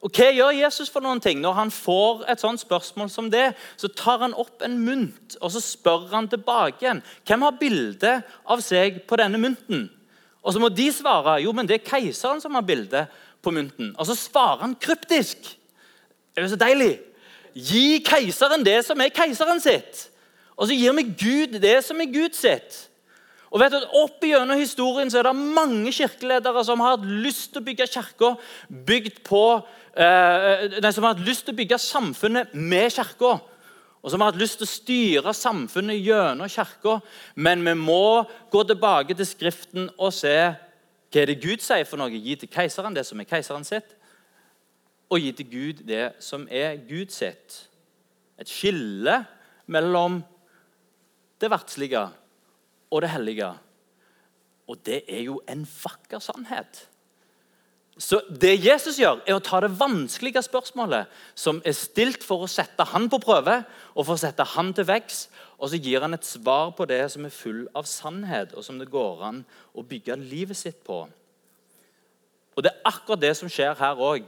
Og 0.02 0.10
Hva 0.10 0.32
gjør 0.34 0.56
Jesus 0.56 0.90
for 0.90 1.04
noen 1.04 1.20
ting? 1.22 1.38
Når 1.38 1.54
han 1.54 1.70
får 1.70 2.24
et 2.32 2.42
sånt 2.42 2.60
spørsmål 2.60 3.10
som 3.10 3.28
det, 3.30 3.52
så 3.78 3.90
tar 3.94 4.24
han 4.24 4.34
opp 4.34 4.64
en 4.66 4.74
mynt 4.82 5.36
og 5.40 5.52
så 5.54 5.62
spør 5.62 6.08
han 6.10 6.26
tilbake 6.30 6.82
igjen. 6.82 7.02
Hvem 7.26 7.44
har 7.46 7.58
bilde 7.60 8.14
av 8.50 8.62
seg 8.66 9.04
på 9.06 9.18
denne 9.20 9.38
mynten? 9.38 9.86
Og 10.42 10.54
så 10.54 10.62
må 10.62 10.72
de 10.74 10.88
svare 10.90 11.38
jo, 11.44 11.54
men 11.54 11.68
det 11.70 11.78
er 11.78 11.86
keiseren 11.86 12.42
som 12.42 12.58
har 12.58 12.66
bilde 12.66 13.04
på 13.42 13.54
mynten. 13.54 13.92
Og 13.94 14.08
så 14.08 14.18
svarer 14.18 14.64
han 14.64 14.74
kryptisk. 14.74 15.38
Er 16.34 16.42
det 16.42 16.50
så 16.50 16.58
deilig? 16.58 16.96
Gi 17.54 18.00
keiseren 18.02 18.66
det 18.66 18.80
som 18.86 18.98
er 19.04 19.14
keiseren 19.14 19.62
sitt. 19.62 20.08
Og 20.56 20.66
så 20.66 20.74
gir 20.74 20.98
vi 20.98 21.10
Gud 21.14 21.60
det 21.62 21.78
som 21.86 22.00
er 22.02 22.10
Gud 22.10 22.34
sitt. 22.34 22.88
Og 23.52 23.60
vet 23.60 23.74
du, 23.74 23.84
Opp 24.00 24.24
gjennom 24.24 24.56
historien 24.56 25.10
så 25.12 25.20
er 25.20 25.28
det 25.28 25.36
mange 25.36 25.92
kirkeledere 25.92 26.64
som 26.64 26.80
har 26.80 26.96
hatt 26.96 27.04
lyst 27.04 27.50
til 27.52 27.60
å 27.60 27.66
bygge 27.66 27.88
kirka 27.92 28.30
bygd 28.88 29.20
på 29.28 29.44
eh, 29.92 30.78
nei, 30.78 30.92
som 30.92 31.04
har 31.04 31.12
hatt 31.12 31.26
lyst 31.26 31.44
til 31.44 31.52
å 31.52 31.60
bygge 31.60 31.80
samfunnet 31.84 32.54
med 32.56 32.88
kirka. 32.94 33.34
Og 34.02 34.10
som 34.10 34.24
har 34.24 34.32
hatt 34.32 34.40
lyst 34.40 34.58
til 34.58 34.66
å 34.66 34.72
styre 34.72 35.34
samfunnet 35.36 36.00
gjennom 36.00 36.48
kirka. 36.50 36.96
Men 37.36 37.60
vi 37.68 37.76
må 37.78 38.24
gå 38.50 38.64
tilbake 38.66 39.18
til 39.18 39.28
Skriften 39.28 39.90
og 39.98 40.16
se 40.16 40.36
hva 41.12 41.20
er 41.20 41.28
det 41.28 41.42
Gud 41.42 41.60
sier 41.60 41.84
for 41.84 42.00
noe. 42.00 42.08
Gi 42.08 42.38
til 42.40 42.48
keiseren 42.50 42.96
det 42.96 43.04
som 43.04 43.20
er 43.20 43.28
keiseren 43.28 43.68
sitt 43.68 43.98
og 45.12 45.20
gi 45.20 45.32
til 45.36 45.48
Gud 45.50 45.84
det 45.84 46.06
som 46.24 46.46
er 46.48 46.78
Gud 46.88 47.12
sitt. 47.12 47.58
Et 48.40 48.48
skille 48.48 49.18
mellom 49.68 50.22
det 51.42 51.50
verdslige 51.52 52.06
og 52.92 53.02
det 53.02 53.10
hellige. 53.14 53.48
Og 54.68 54.78
det 54.86 55.02
er 55.08 55.24
jo 55.24 55.40
en 55.48 55.64
vakker 55.64 56.20
sannhet. 56.22 56.84
Så 57.98 58.22
det 58.40 58.54
Jesus 58.64 58.96
gjør, 58.96 59.20
er 59.28 59.36
å 59.36 59.42
ta 59.44 59.58
det 59.60 59.74
vanskelige 59.76 60.40
spørsmålet 60.46 61.10
som 61.36 61.58
er 61.64 61.74
stilt 61.76 62.24
for 62.24 62.44
å 62.44 62.50
sette 62.50 62.86
han 62.88 63.10
på 63.12 63.20
prøve 63.20 63.58
og 63.92 64.06
for 64.06 64.14
å 64.14 64.20
sette 64.22 64.46
han 64.54 64.72
til 64.72 64.86
vekst, 64.88 65.28
og 65.60 65.70
så 65.70 65.78
gir 65.78 66.00
han 66.02 66.16
et 66.16 66.26
svar 66.26 66.72
på 66.76 66.86
det 66.88 67.02
som 67.12 67.26
er 67.28 67.34
full 67.34 67.66
av 67.76 67.84
sannhet, 67.86 68.56
og 68.56 68.64
som 68.64 68.80
det 68.80 68.88
går 68.90 69.20
an 69.28 69.42
å 69.76 69.84
bygge 69.86 70.16
livet 70.18 70.58
sitt 70.58 70.80
på. 70.86 71.04
Og 72.56 72.64
Det 72.64 72.72
er 72.72 72.88
akkurat 72.88 73.20
det 73.20 73.36
som 73.36 73.48
skjer 73.48 73.76
her 73.78 74.00
òg. 74.00 74.24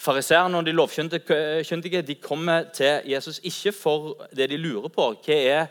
Fariseerne 0.00 0.58
og 0.58 0.66
de 0.66 0.72
lovkyndige 0.72 2.02
de 2.02 2.14
kommer 2.14 2.70
til 2.74 3.02
Jesus 3.10 3.40
ikke 3.44 3.72
for 3.76 4.28
det 4.34 4.50
de 4.50 4.56
lurer 4.56 4.88
på. 4.88 5.10
Hva, 5.24 5.36
er, 5.36 5.66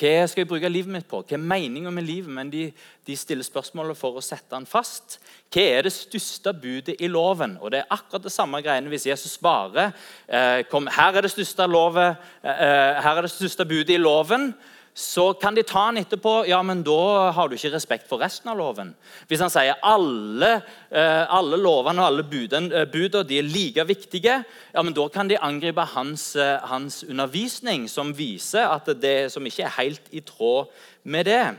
hva 0.00 0.24
skal 0.28 0.42
jeg 0.42 0.48
bruke 0.48 0.68
livet 0.70 0.92
mitt 0.94 1.08
på? 1.08 1.20
Hva 1.20 1.36
er 1.36 1.42
meninga 1.44 1.90
med 1.92 2.06
livet? 2.08 2.32
Men 2.32 2.50
de, 2.52 2.70
de, 3.06 3.16
stiller 3.18 3.44
spørsmålet 3.44 3.98
for 3.98 4.16
å 4.16 4.24
sette 4.24 4.56
han 4.56 4.68
fast. 4.68 5.18
Hva 5.52 5.66
er 5.76 5.84
det 5.84 5.92
største 5.92 6.54
budet 6.56 6.96
i 6.96 7.10
loven? 7.10 7.58
Og 7.60 7.70
Det 7.70 7.82
er 7.82 7.92
akkurat 7.92 8.24
det 8.24 8.32
samme 8.32 8.62
greiene 8.64 8.88
hvis 8.92 9.08
Jesus 9.10 9.36
svarer 9.36 9.92
eh, 10.26 10.64
kom, 10.70 10.88
her 10.88 11.20
er 11.20 11.28
det 11.28 11.68
lovet, 11.68 12.16
eh, 12.42 12.64
eh 12.66 13.00
her 13.04 13.16
er 13.16 13.28
det 13.28 13.34
største 13.34 13.68
budet 13.68 13.98
i 13.98 14.00
loven 14.00 14.54
så 14.94 15.32
kan 15.38 15.54
de 15.54 15.62
ta 15.62 15.84
han 15.86 15.96
etterpå. 16.00 16.44
Ja, 16.50 16.62
men 16.66 16.82
da 16.82 17.30
har 17.34 17.48
du 17.48 17.54
ikke 17.54 17.72
respekt 17.72 18.08
for 18.10 18.20
resten 18.20 18.50
av 18.50 18.58
loven. 18.58 18.90
Hvis 19.30 19.40
han 19.40 19.52
sier 19.52 19.78
alle, 19.86 20.50
eh, 20.90 21.24
alle 21.30 21.56
lovene 21.60 22.02
og 22.02 22.06
alle 22.10 22.24
budene 22.26 23.24
de 23.24 23.38
er 23.38 23.46
like 23.46 23.86
viktige, 23.86 24.44
ja, 24.74 24.82
men 24.82 24.94
da 24.94 25.08
kan 25.08 25.28
de 25.28 25.38
angripe 25.38 25.84
hans, 25.94 26.36
eh, 26.36 26.58
hans, 26.66 27.04
undervisning, 27.04 27.88
som 27.88 28.12
viser 28.16 28.66
at 28.66 28.86
det 29.00 29.32
som 29.32 29.46
ikke 29.46 29.62
er 29.62 29.78
helt 29.78 30.02
i 30.10 30.20
tråd 30.20 30.66
med 31.04 31.24
det. 31.24 31.58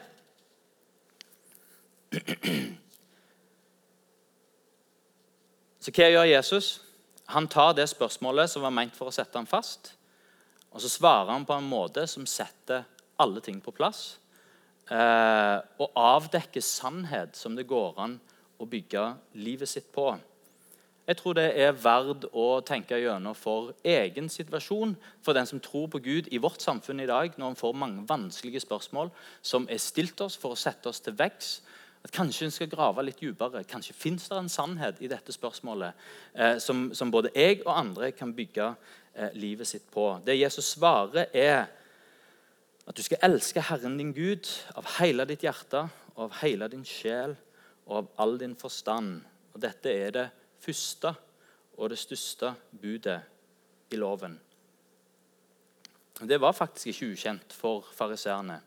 Så 5.82 5.92
hva 5.96 6.12
gjør 6.12 6.28
Jesus? 6.30 6.82
Han 7.32 7.48
tar 7.48 7.74
det 7.74 7.88
spørsmålet 7.90 8.50
som 8.50 8.62
var 8.62 8.74
ment 8.76 8.96
for 8.96 9.08
å 9.08 9.16
sette 9.16 9.38
ham 9.40 9.48
fast, 9.48 9.94
og 10.72 10.82
så 10.82 10.90
svarer 10.92 11.32
han 11.32 11.46
på 11.48 11.56
en 11.56 11.68
måte 11.68 12.04
som 12.08 12.26
setter 12.28 12.84
alle 13.22 13.44
ting 13.46 13.62
på 13.64 13.74
plass. 13.76 14.18
Eh, 14.92 15.58
og 15.80 15.96
avdekke 15.96 16.62
sannhet 16.66 17.38
som 17.40 17.56
det 17.56 17.70
går 17.70 18.02
an 18.02 18.18
å 18.60 18.68
bygge 18.70 19.06
livet 19.40 19.70
sitt 19.70 19.88
på. 19.94 20.12
Jeg 21.08 21.18
tror 21.18 21.36
det 21.36 21.48
er 21.60 21.74
verdt 21.76 22.28
å 22.38 22.62
tenke 22.64 23.00
gjennom 23.02 23.36
for 23.36 23.72
egen 23.84 24.30
situasjon 24.30 24.94
for 25.26 25.36
den 25.36 25.48
som 25.50 25.60
tror 25.64 25.88
på 25.92 26.00
Gud 26.04 26.30
i 26.32 26.40
vårt 26.40 26.62
samfunn 26.62 27.02
i 27.02 27.10
dag, 27.10 27.34
når 27.36 27.52
en 27.52 27.60
får 27.60 27.74
mange 27.76 28.06
vanskelige 28.08 28.62
spørsmål 28.64 29.10
som 29.42 29.66
er 29.70 29.82
stilt 29.82 30.22
oss 30.22 30.38
for 30.40 30.54
å 30.54 30.60
sette 30.60 30.92
oss 30.92 31.02
til 31.02 31.18
veggs. 31.18 31.58
At 32.06 32.14
Kanskje 32.14 32.48
en 32.48 32.54
skal 32.54 32.70
grave 32.70 33.04
litt 33.06 33.20
dypere. 33.22 33.66
Kanskje 33.68 33.98
fins 33.98 34.30
det 34.30 34.38
en 34.38 34.50
sannhet 34.50 35.02
i 35.02 35.10
dette 35.10 35.34
spørsmålet 35.34 36.08
eh, 36.34 36.58
som, 36.62 36.90
som, 36.94 37.12
både 37.14 37.34
jeg 37.36 37.60
og 37.66 37.74
andre 37.76 38.12
kan 38.16 38.34
bygge 38.38 38.72
eh, 38.72 39.34
livet 39.38 39.68
sitt 39.68 39.90
på. 39.94 40.14
Det 40.26 40.38
Jesus 40.40 40.74
svarer, 40.78 41.28
er 41.34 41.66
at 42.92 42.98
du 43.00 43.06
skal 43.08 43.22
elske 43.24 43.62
Herren 43.64 43.94
din 43.96 44.12
Gud 44.12 44.50
av 44.76 44.88
hele 44.98 45.24
ditt 45.30 45.46
hjerte, 45.46 45.86
og 46.18 46.26
av 46.26 46.34
hele 46.42 46.68
din 46.68 46.84
sjel 46.84 47.38
og 47.88 48.02
av 48.02 48.10
all 48.20 48.36
din 48.42 48.56
forstand. 48.60 49.22
Og 49.56 49.62
Dette 49.64 49.94
er 49.96 50.12
det 50.18 50.26
første 50.60 51.14
og 51.78 51.94
det 51.94 52.00
største 52.02 52.52
budet 52.82 53.22
i 53.96 54.00
loven. 54.00 54.36
Det 56.20 56.38
var 56.44 56.54
faktisk 56.54 56.92
ikke 56.92 57.14
ukjent 57.16 57.56
for 57.56 57.88
fariseerne. 57.96 58.60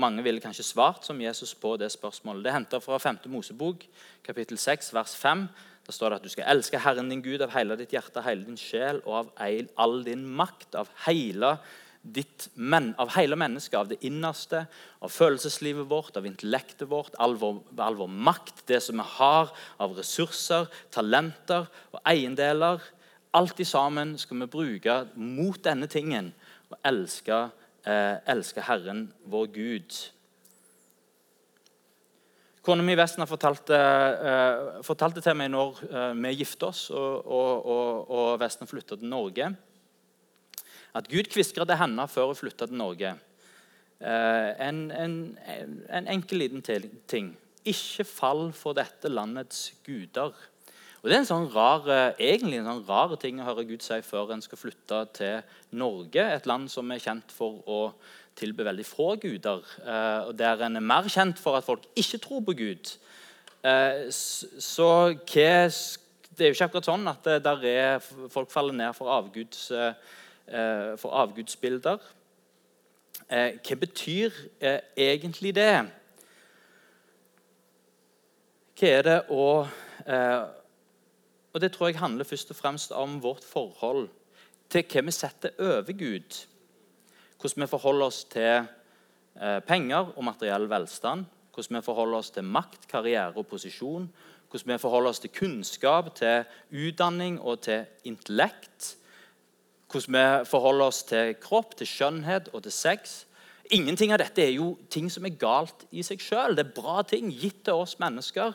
Mange 0.00 0.24
ville 0.24 0.40
kanskje 0.40 0.64
svart 0.64 1.04
som 1.04 1.20
Jesus 1.20 1.54
på 1.54 1.76
det 1.76 1.92
spørsmålet. 1.92 2.42
Det 2.44 2.50
er 2.50 2.56
henta 2.56 2.80
fra 2.80 2.98
5. 2.98 3.20
Mosebok, 3.32 3.84
kapittel 4.24 4.58
6, 4.58 4.94
vers 4.96 5.14
5. 5.16 5.46
Der 5.86 5.92
står 5.92 6.08
det 6.10 6.18
at 6.18 6.24
du 6.24 6.32
skal 6.32 6.56
elske 6.56 6.80
Herren 6.80 7.12
din 7.12 7.22
Gud 7.24 7.44
av 7.44 7.52
hele 7.52 7.76
ditt 7.76 7.92
hjerte, 7.92 8.24
hele 8.24 8.48
din 8.48 8.58
sjel 8.60 9.04
og 9.04 9.18
av 9.20 9.34
all 9.76 10.00
din 10.08 10.24
makt, 10.24 10.74
av 10.74 10.88
hele 11.04 11.58
ditt 12.14 12.48
men, 12.54 12.92
av 13.00 13.10
hele 13.16 13.36
mennesket, 13.38 13.76
av 13.78 13.90
det 13.90 13.98
innerste, 14.06 14.64
av 15.02 15.12
følelseslivet 15.12 15.88
vårt, 15.90 16.16
av 16.16 16.26
intellektet 16.28 16.88
vårt, 16.90 17.14
all 17.22 17.36
vår, 17.40 17.60
all 17.82 17.98
vår 17.98 18.10
makt, 18.10 18.64
det 18.70 18.80
som 18.84 19.00
vi 19.00 19.06
har 19.16 19.52
av 19.82 19.96
ressurser, 19.98 20.68
talenter 20.94 21.68
og 21.92 22.00
eiendeler. 22.06 22.82
Alt 23.36 23.60
i 23.60 23.68
sammen 23.68 24.14
skal 24.20 24.44
vi 24.44 24.50
bruke 24.52 25.00
mot 25.16 25.58
denne 25.64 25.88
tingen 25.90 26.32
og 26.70 26.78
elske, 26.86 27.46
eh, 27.86 28.16
elske 28.32 28.64
Herren, 28.64 29.08
vår 29.26 29.50
Gud. 29.54 29.98
Kona 32.66 32.82
mi 32.82 32.96
Vesten 32.98 33.26
fortalte, 33.26 33.76
eh, 33.76 34.82
fortalte 34.82 35.22
til 35.22 35.36
meg 35.38 35.52
når 35.52 35.84
eh, 35.86 36.14
vi 36.18 36.34
gifta 36.40 36.72
oss 36.72 36.88
og, 36.90 37.26
og, 37.26 37.66
og, 37.66 38.10
og 38.10 38.40
Vesten 38.42 38.66
flytta 38.66 38.98
til 38.98 39.12
Norge 39.12 39.52
at 40.96 41.08
Gud 41.12 41.28
kviskra 41.32 41.66
til 41.68 41.80
henne 41.80 42.08
før 42.08 42.30
hun 42.30 42.38
flytta 42.38 42.68
til 42.68 42.80
Norge. 42.80 43.14
Eh, 44.00 44.50
en, 44.68 44.90
en, 44.92 45.38
en, 45.88 46.08
enkel 46.12 46.42
liten 46.42 46.64
ting. 47.08 47.30
Ikke 47.64 48.04
fall 48.04 48.50
for 48.56 48.76
dette 48.76 49.08
landets 49.08 49.70
guder. 49.86 50.34
Og 51.00 51.08
Det 51.08 51.14
er 51.14 51.22
en 51.22 51.28
sånn 51.28 51.48
rar, 51.54 51.86
eh, 51.92 52.20
egentlig 52.32 52.60
en 52.60 52.68
sånn 52.68 52.84
rar 52.88 53.14
ting 53.20 53.40
å 53.40 53.46
høre 53.48 53.64
Gud 53.68 53.84
si 53.84 54.00
før 54.04 54.34
en 54.34 54.44
skal 54.44 54.60
flytte 54.60 55.00
til 55.16 55.56
Norge, 55.72 56.20
et 56.20 56.48
land 56.48 56.68
som 56.72 56.90
er 56.92 57.00
kjent 57.00 57.32
for 57.32 57.62
å 57.64 57.80
tilbe 58.36 58.66
veldig 58.66 58.84
få 58.84 59.14
guder, 59.20 59.64
eh, 59.80 60.28
og 60.28 60.36
der 60.36 60.60
en 60.66 60.76
er 60.76 60.84
mer 60.84 61.08
kjent 61.08 61.40
for 61.40 61.56
at 61.56 61.64
folk 61.64 61.86
ikke 61.96 62.20
tror 62.20 62.44
på 62.44 62.56
Gud. 62.56 62.96
Så 64.12 64.88
det 65.26 66.44
er 66.44 66.52
jo 66.52 66.54
ikke 66.54 66.66
akkurat 66.68 66.86
sånn 66.86 67.08
at 67.10 67.24
der 67.42 67.64
er, 67.66 68.04
folk 68.30 68.52
faller 68.52 68.76
ned 68.76 68.94
for 68.94 69.10
avguds 69.10 69.72
for 70.46 71.10
avgudsbilder. 71.10 71.98
Eh, 73.26 73.56
hva 73.58 73.76
betyr 73.80 74.34
eh, 74.62 74.78
egentlig 74.94 75.50
det? 75.56 75.72
Hva 78.76 78.90
er 78.92 79.06
det 79.06 79.18
å 79.34 79.46
Og 81.56 81.62
det 81.62 81.70
tror 81.72 81.88
jeg 81.88 81.96
handler 81.98 82.28
først 82.28 82.50
og 82.52 82.56
fremst 82.58 82.92
om 82.92 83.16
vårt 83.24 83.42
forhold 83.42 84.10
til 84.68 84.84
hva 84.92 85.02
vi 85.06 85.14
setter 85.16 85.54
over 85.56 85.96
Gud. 85.96 86.36
Hvordan 87.40 87.62
vi 87.64 87.68
forholder 87.70 88.04
oss 88.06 88.18
til 88.28 88.68
penger 89.66 90.12
og 90.12 90.24
materiell 90.28 90.68
velstand. 90.68 91.24
Hvordan 91.54 91.78
vi 91.78 91.82
forholder 91.88 92.18
oss 92.18 92.30
til 92.30 92.44
makt, 92.44 92.84
karriere 92.86 93.32
og 93.40 93.48
posisjon. 93.48 94.04
Hvordan 94.50 94.74
vi 94.74 94.78
forholder 94.84 95.14
oss 95.14 95.24
til 95.24 95.32
kunnskap, 95.32 96.12
til 96.14 96.44
utdanning 96.70 97.40
og 97.40 97.64
til 97.64 97.88
intellekt 98.04 98.92
hvordan 99.90 100.16
vi 100.16 100.50
forholder 100.50 100.90
oss 100.90 101.02
til 101.06 101.34
kropp, 101.42 101.76
til 101.76 101.86
skjønnhet 101.86 102.50
og 102.52 102.62
til 102.64 102.74
sex. 102.74 103.24
Ingenting 103.70 104.12
av 104.14 104.20
dette 104.22 104.44
er 104.44 104.52
jo 104.54 104.74
ting 104.90 105.08
som 105.10 105.26
er 105.26 105.38
galt 105.38 105.86
i 105.90 106.04
seg 106.06 106.22
sjøl. 106.22 106.56
Det 106.56 106.66
er 106.66 106.76
bra 106.76 107.02
ting 107.06 107.30
gitt 107.34 107.64
til 107.66 107.82
oss 107.82 107.96
mennesker. 108.02 108.54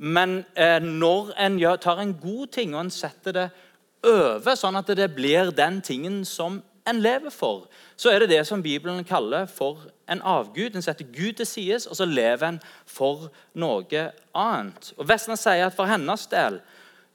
Men 0.00 0.44
eh, 0.56 0.80
når 0.82 1.34
en 1.38 1.58
gjør, 1.60 1.76
tar 1.76 2.00
en 2.00 2.16
god 2.22 2.46
ting 2.56 2.74
og 2.74 2.86
en 2.86 2.94
setter 2.94 3.36
det 3.36 3.46
over, 4.06 4.54
sånn 4.56 4.78
at 4.80 4.88
det 4.96 5.10
blir 5.12 5.52
den 5.52 5.82
tingen 5.84 6.22
som 6.24 6.62
en 6.88 7.02
lever 7.04 7.30
for, 7.30 7.66
så 8.00 8.10
er 8.10 8.22
det 8.22 8.30
det 8.32 8.46
som 8.48 8.62
Bibelen 8.64 9.04
kaller 9.04 9.44
for 9.50 9.84
en 10.10 10.22
avgud. 10.24 10.74
En 10.74 10.82
setter 10.82 11.04
Gud 11.04 11.36
til 11.38 11.46
side, 11.46 11.82
og 11.90 11.98
så 11.98 12.08
lever 12.08 12.46
en 12.48 12.60
for 12.88 13.28
noe 13.52 14.06
annet. 14.32 14.92
Og 14.96 15.08
Vesna 15.08 15.36
sier 15.38 15.68
at 15.68 15.76
for 15.76 15.90
hennes 15.90 16.26
del 16.32 16.58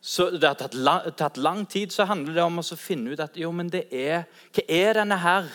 så 0.05 0.27
det 0.29 0.45
har 0.45 0.57
tatt 0.59 0.75
lang, 0.77 1.07
tatt 1.17 1.37
lang, 1.41 1.63
tid, 1.65 1.89
så 1.89 2.05
handler 2.05 2.35
det 2.35 2.43
om 2.45 2.61
å 2.61 2.77
finne 2.77 3.15
ut 3.15 3.21
at 3.23 3.37
jo, 3.41 3.49
men 3.49 3.71
det 3.73 3.87
er, 3.89 4.27
hva 4.53 4.63
er 4.69 4.99
denne 4.99 5.17
her? 5.17 5.47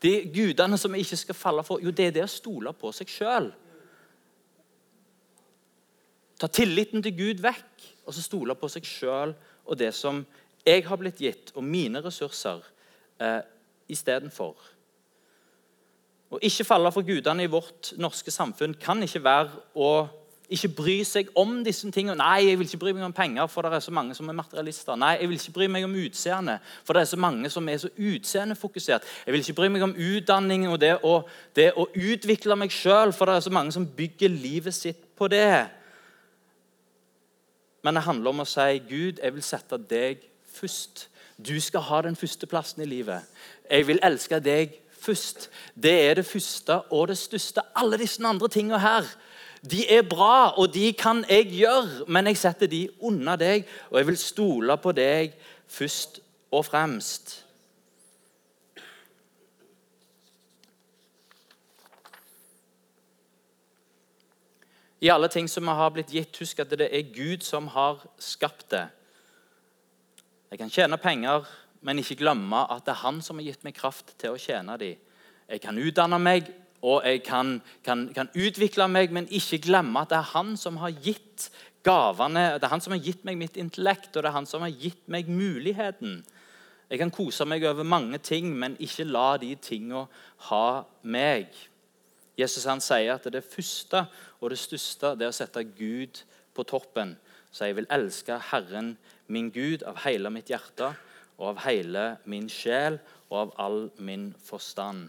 De 0.00 0.12
gudene 0.32 0.78
som 0.80 0.94
vi 0.94 1.02
ikke 1.02 1.18
skal 1.20 1.36
falle 1.36 1.64
for, 1.66 1.82
jo, 1.84 1.92
det 1.92 2.06
er 2.06 2.14
det 2.16 2.24
å 2.24 2.30
stole 2.30 2.72
på 2.72 2.92
seg 2.96 3.10
sjøl. 3.12 3.50
Ta 6.40 6.48
tilliten 6.48 7.04
til 7.04 7.18
Gud 7.18 7.42
vekk, 7.44 7.84
og 8.06 8.16
så 8.16 8.24
stole 8.24 8.56
på 8.56 8.70
seg 8.72 8.88
sjøl 8.88 9.34
og 9.68 9.76
det 9.76 9.90
som 9.92 10.22
jeg 10.64 10.86
har 10.88 11.00
blitt 11.00 11.20
gitt, 11.20 11.52
og 11.52 11.66
mine 11.66 12.00
ressurser, 12.00 12.64
eh, 13.20 13.42
istedenfor. 13.92 14.56
Å 16.32 16.40
ikke 16.48 16.64
falle 16.64 16.92
for 16.96 17.04
gudene 17.04 17.44
i 17.44 17.52
vårt 17.52 17.92
norske 18.00 18.32
samfunn 18.32 18.78
kan 18.80 19.04
ikke 19.04 19.24
være 19.24 19.62
å 19.76 19.92
ikke 20.48 20.68
bry 20.72 20.96
seg 21.04 21.28
om 21.36 21.58
disse 21.64 21.90
tingene. 21.92 22.16
Nei, 22.16 22.46
jeg 22.48 22.58
vil 22.58 22.68
ikke 22.70 22.80
bry 22.80 22.92
meg 22.96 23.04
om 23.04 23.12
penger, 23.12 23.46
for 23.52 23.66
det 23.66 23.76
er 23.76 23.82
så 23.84 23.92
mange 23.92 24.14
som 24.16 24.30
er 24.30 24.36
materialister. 24.38 24.96
Nei, 24.96 25.18
jeg 25.20 25.28
vil 25.28 25.40
ikke 25.40 25.56
bry 25.58 25.68
meg 25.68 25.84
om 25.84 25.96
utseende, 26.00 26.54
for 26.86 26.96
det 26.96 27.02
er 27.02 27.10
så 27.10 27.18
mange 27.20 27.50
som 27.52 27.68
er 27.68 27.82
så 27.82 27.90
utseendefokusert. 27.92 29.04
Jeg 29.26 29.34
vil 29.34 29.44
ikke 29.44 29.58
bry 29.60 29.68
meg 29.74 29.84
om 29.84 29.92
utdanning 29.92 30.64
og 30.70 30.78
det 30.80 30.94
å, 31.04 31.18
det 31.56 31.68
å 31.76 31.84
utvikle 31.92 32.56
meg 32.56 32.72
sjøl, 32.72 33.12
for 33.12 33.28
det 33.28 33.36
er 33.36 33.44
så 33.44 33.52
mange 33.52 33.76
som 33.76 33.86
bygger 33.98 34.32
livet 34.32 34.76
sitt 34.76 35.04
på 35.20 35.28
det. 35.28 35.68
Men 37.84 38.00
det 38.00 38.06
handler 38.08 38.32
om 38.32 38.42
å 38.42 38.48
si 38.48 38.80
Gud, 38.88 39.20
jeg 39.20 39.36
vil 39.36 39.44
sette 39.44 39.76
deg 39.90 40.24
først. 40.56 41.06
Du 41.36 41.54
skal 41.62 41.84
ha 41.92 42.02
den 42.08 42.16
første 42.18 42.48
plassen 42.50 42.82
i 42.82 42.88
livet. 42.88 43.28
Jeg 43.68 43.84
vil 43.86 44.00
elske 44.02 44.40
deg 44.40 44.80
først. 44.98 45.50
Det 45.76 45.94
er 46.08 46.18
det 46.18 46.26
første 46.26 46.80
og 46.88 47.10
det 47.12 47.20
største. 47.20 47.62
Alle 47.76 48.00
disse 48.00 48.24
andre 48.24 48.48
tingene 48.48 48.80
her 48.82 49.04
de 49.62 49.82
er 49.90 50.02
bra, 50.06 50.54
og 50.58 50.74
de 50.74 50.92
kan 50.92 51.24
jeg 51.28 51.50
gjøre, 51.50 52.04
men 52.08 52.30
jeg 52.30 52.38
setter 52.38 52.70
de 52.70 52.88
unna 53.00 53.36
deg, 53.36 53.66
og 53.90 53.98
jeg 53.98 54.06
vil 54.06 54.18
stole 54.20 54.76
på 54.78 54.92
deg 54.94 55.34
først 55.66 56.20
og 56.54 56.64
fremst. 56.68 57.44
I 65.00 65.10
alle 65.14 65.28
ting 65.30 65.46
som 65.50 65.68
har 65.70 65.90
blitt 65.94 66.10
gitt, 66.10 66.38
husk 66.42 66.58
at 66.62 66.72
det 66.74 66.88
er 66.90 67.10
Gud 67.14 67.44
som 67.46 67.68
har 67.70 68.00
skapt 68.18 68.70
det. 68.72 68.86
Jeg 70.50 70.58
kan 70.58 70.72
tjene 70.72 70.98
penger, 70.98 71.46
men 71.86 72.00
ikke 72.00 72.18
glemme 72.18 72.64
at 72.72 72.86
det 72.86 72.96
er 72.96 73.04
Han 73.04 73.20
som 73.22 73.38
har 73.38 73.46
gitt 73.46 73.62
meg 73.66 73.76
kraft 73.76 74.16
til 74.18 74.34
å 74.34 74.40
tjene 74.40 74.74
dem. 74.80 74.96
Jeg 75.48 75.62
kan 75.62 75.78
utdanne 75.78 76.18
meg, 76.18 76.48
og 76.82 77.02
jeg 77.06 77.22
kan, 77.26 77.56
kan, 77.84 78.06
kan, 78.14 78.28
utvikle 78.38 78.86
meg, 78.90 79.10
men 79.14 79.26
ikke 79.34 79.58
glemme 79.64 80.04
at 80.04 80.12
det 80.12 80.18
er 80.20 80.32
han 80.34 80.54
som 80.56 80.78
har 80.78 80.94
gitt 80.94 81.48
gavene. 81.86 82.52
Det 82.58 82.68
er 82.68 82.74
han 82.74 82.84
som 82.84 82.94
har 82.94 83.02
gitt 83.02 83.24
meg 83.26 83.38
mitt 83.40 83.58
intellekt, 83.58 84.12
og 84.14 84.22
det 84.22 84.30
er 84.30 84.36
han 84.36 84.46
som 84.46 84.62
har 84.62 84.70
gitt 84.70 85.08
meg 85.10 85.30
muligheten. 85.30 86.20
Jeg 86.88 87.02
kan 87.02 87.12
kose 87.12 87.44
meg 87.44 87.66
over 87.68 87.84
mange 87.84 88.20
ting, 88.22 88.52
men 88.56 88.78
ikke 88.80 89.08
la 89.08 89.36
de 89.42 89.50
tingene 89.60 90.06
ha 90.48 90.84
meg. 91.02 91.50
Jesus 92.38 92.68
han 92.70 92.80
sier 92.80 93.16
at 93.16 93.26
det 93.32 93.42
første 93.42 94.04
og 94.38 94.52
det 94.52 94.60
største 94.62 95.16
det 95.18 95.26
er 95.26 95.34
å 95.34 95.36
sette 95.36 95.66
Gud 95.66 96.22
på 96.54 96.64
toppen. 96.64 97.16
Så 97.50 97.66
jeg 97.66 97.80
vil 97.80 97.90
elske 97.90 98.38
Herren 98.52 98.94
min 99.26 99.50
Gud 99.50 99.82
av 99.82 99.98
hele 100.04 100.30
mitt 100.30 100.52
hjerte 100.52 100.92
og 101.38 101.52
av 101.52 101.62
hele 101.66 102.04
min 102.30 102.48
sjel 102.52 103.00
og 103.28 103.38
av 103.42 103.54
all 103.66 103.80
min 103.98 104.30
forstand. 104.44 105.08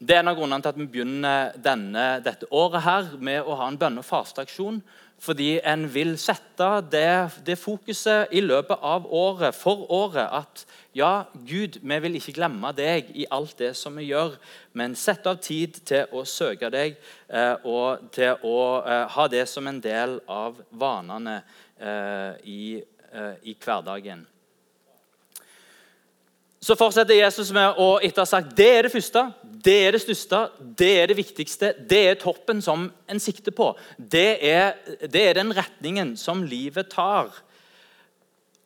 Det 0.00 0.14
er 0.16 0.22
en 0.22 0.30
av 0.30 0.38
grunnene 0.38 0.64
til 0.64 0.72
at 0.72 0.78
vi 0.80 0.88
begynner 0.88 1.56
denne, 1.60 2.04
dette 2.24 2.46
året 2.56 2.80
her 2.86 3.08
med 3.20 3.44
å 3.44 3.58
ha 3.60 3.66
en 3.68 3.76
bønne- 3.76 4.00
og 4.00 4.06
fasteaksjon. 4.08 4.78
Fordi 5.20 5.58
en 5.68 5.82
vil 5.92 6.14
sette 6.16 6.68
det, 6.88 7.42
det, 7.44 7.58
fokuset 7.60 8.32
i 8.32 8.40
løpet 8.40 8.80
av 8.80 9.04
året, 9.12 9.52
for 9.52 9.84
året, 9.92 10.24
at 10.24 10.64
ja, 10.96 11.26
Gud, 11.34 11.76
vi 11.84 11.98
vil 12.00 12.16
ikke 12.16 12.32
glemme 12.38 12.72
deg 12.72 13.12
i 13.12 13.28
alt 13.28 13.58
det 13.60 13.74
som 13.76 14.00
vi 14.00 14.08
gjør, 14.08 14.38
men 14.72 14.96
sette 14.96 15.28
av 15.28 15.42
tid 15.44 15.82
til 15.84 16.08
å 16.16 16.24
søke 16.24 16.72
deg 16.72 16.96
eh, 17.28 17.60
og 17.68 18.08
til 18.16 18.40
å 18.40 18.58
eh, 18.80 19.04
ha 19.12 19.28
det 19.28 19.44
som 19.52 19.68
en 19.68 19.84
del 19.84 20.16
av 20.24 20.56
vanene 20.72 21.42
eh, 21.76 22.40
i, 22.48 22.62
eh, 23.12 23.34
i 23.44 23.58
hverdagen. 23.60 24.24
Så 26.60 26.76
fortsetter 26.76 27.16
Jesus 27.16 27.54
med 27.56 27.78
å 27.80 27.94
etter 28.04 28.20
ha 28.20 28.28
sagt 28.28 28.52
det 28.56 28.68
er 28.68 28.84
det 28.84 28.92
første, 28.92 29.22
det 29.64 29.76
er 29.86 29.94
det 29.96 30.02
største, 30.02 30.40
det 30.76 30.90
er 31.00 31.06
det 31.08 31.16
viktigste, 31.16 31.70
det 31.88 32.00
er 32.10 32.18
toppen 32.20 32.60
som 32.64 32.90
en 33.08 33.20
sikter 33.22 33.54
på. 33.56 33.70
Det 33.96 34.36
er, 34.44 34.74
det 35.08 35.22
er 35.24 35.38
den 35.40 35.54
retningen 35.56 36.12
som 36.20 36.44
livet 36.44 36.92
tar. 36.92 37.32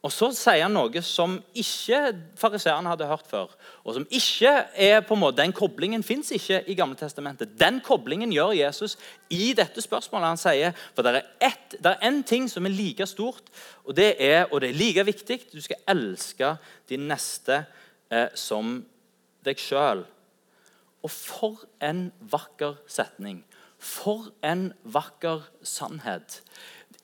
Og 0.04 0.12
Så 0.12 0.28
sier 0.36 0.66
han 0.66 0.74
noe 0.76 1.00
som 1.06 1.38
ikke 1.56 2.00
fariseerne 2.36 2.90
hadde 2.90 3.06
hørt 3.08 3.30
før. 3.30 3.54
og 3.84 3.94
som 3.94 4.04
ikke 4.10 4.52
er 4.76 5.00
på 5.00 5.14
en 5.14 5.20
måte, 5.20 5.40
Den 5.42 5.52
koblingen 5.52 6.02
fins 6.02 6.30
ikke 6.30 6.62
i 6.68 6.74
Gamle 6.74 6.96
Testamentet. 6.96 7.58
Den 7.58 7.80
koblingen 7.80 8.32
gjør 8.32 8.52
Jesus 8.52 8.98
i 9.30 9.54
dette 9.54 9.80
spørsmålet. 9.80 10.28
Han 10.28 10.36
sier 10.36 10.72
for 10.94 11.02
det 11.02 11.22
er, 11.40 11.96
én 12.02 12.22
ting 12.22 12.50
som 12.50 12.66
er 12.66 12.70
like 12.70 13.06
stort, 13.06 13.48
og 13.84 13.96
det 13.96 14.16
er, 14.18 14.44
og 14.52 14.60
det 14.60 14.70
er 14.70 14.78
like 14.78 15.06
viktig. 15.06 15.40
Du 15.52 15.60
skal 15.60 15.76
elske 15.88 16.56
din 16.88 17.08
neste 17.08 17.64
eh, 18.14 18.30
som 18.38 18.78
deg 19.44 19.60
sjøl. 19.60 20.04
Og 21.04 21.12
for 21.12 21.66
en 21.84 22.06
vakker 22.32 22.78
setning. 22.88 23.42
For 23.76 24.30
en 24.46 24.70
vakker 24.86 25.44
sannhet 25.66 26.38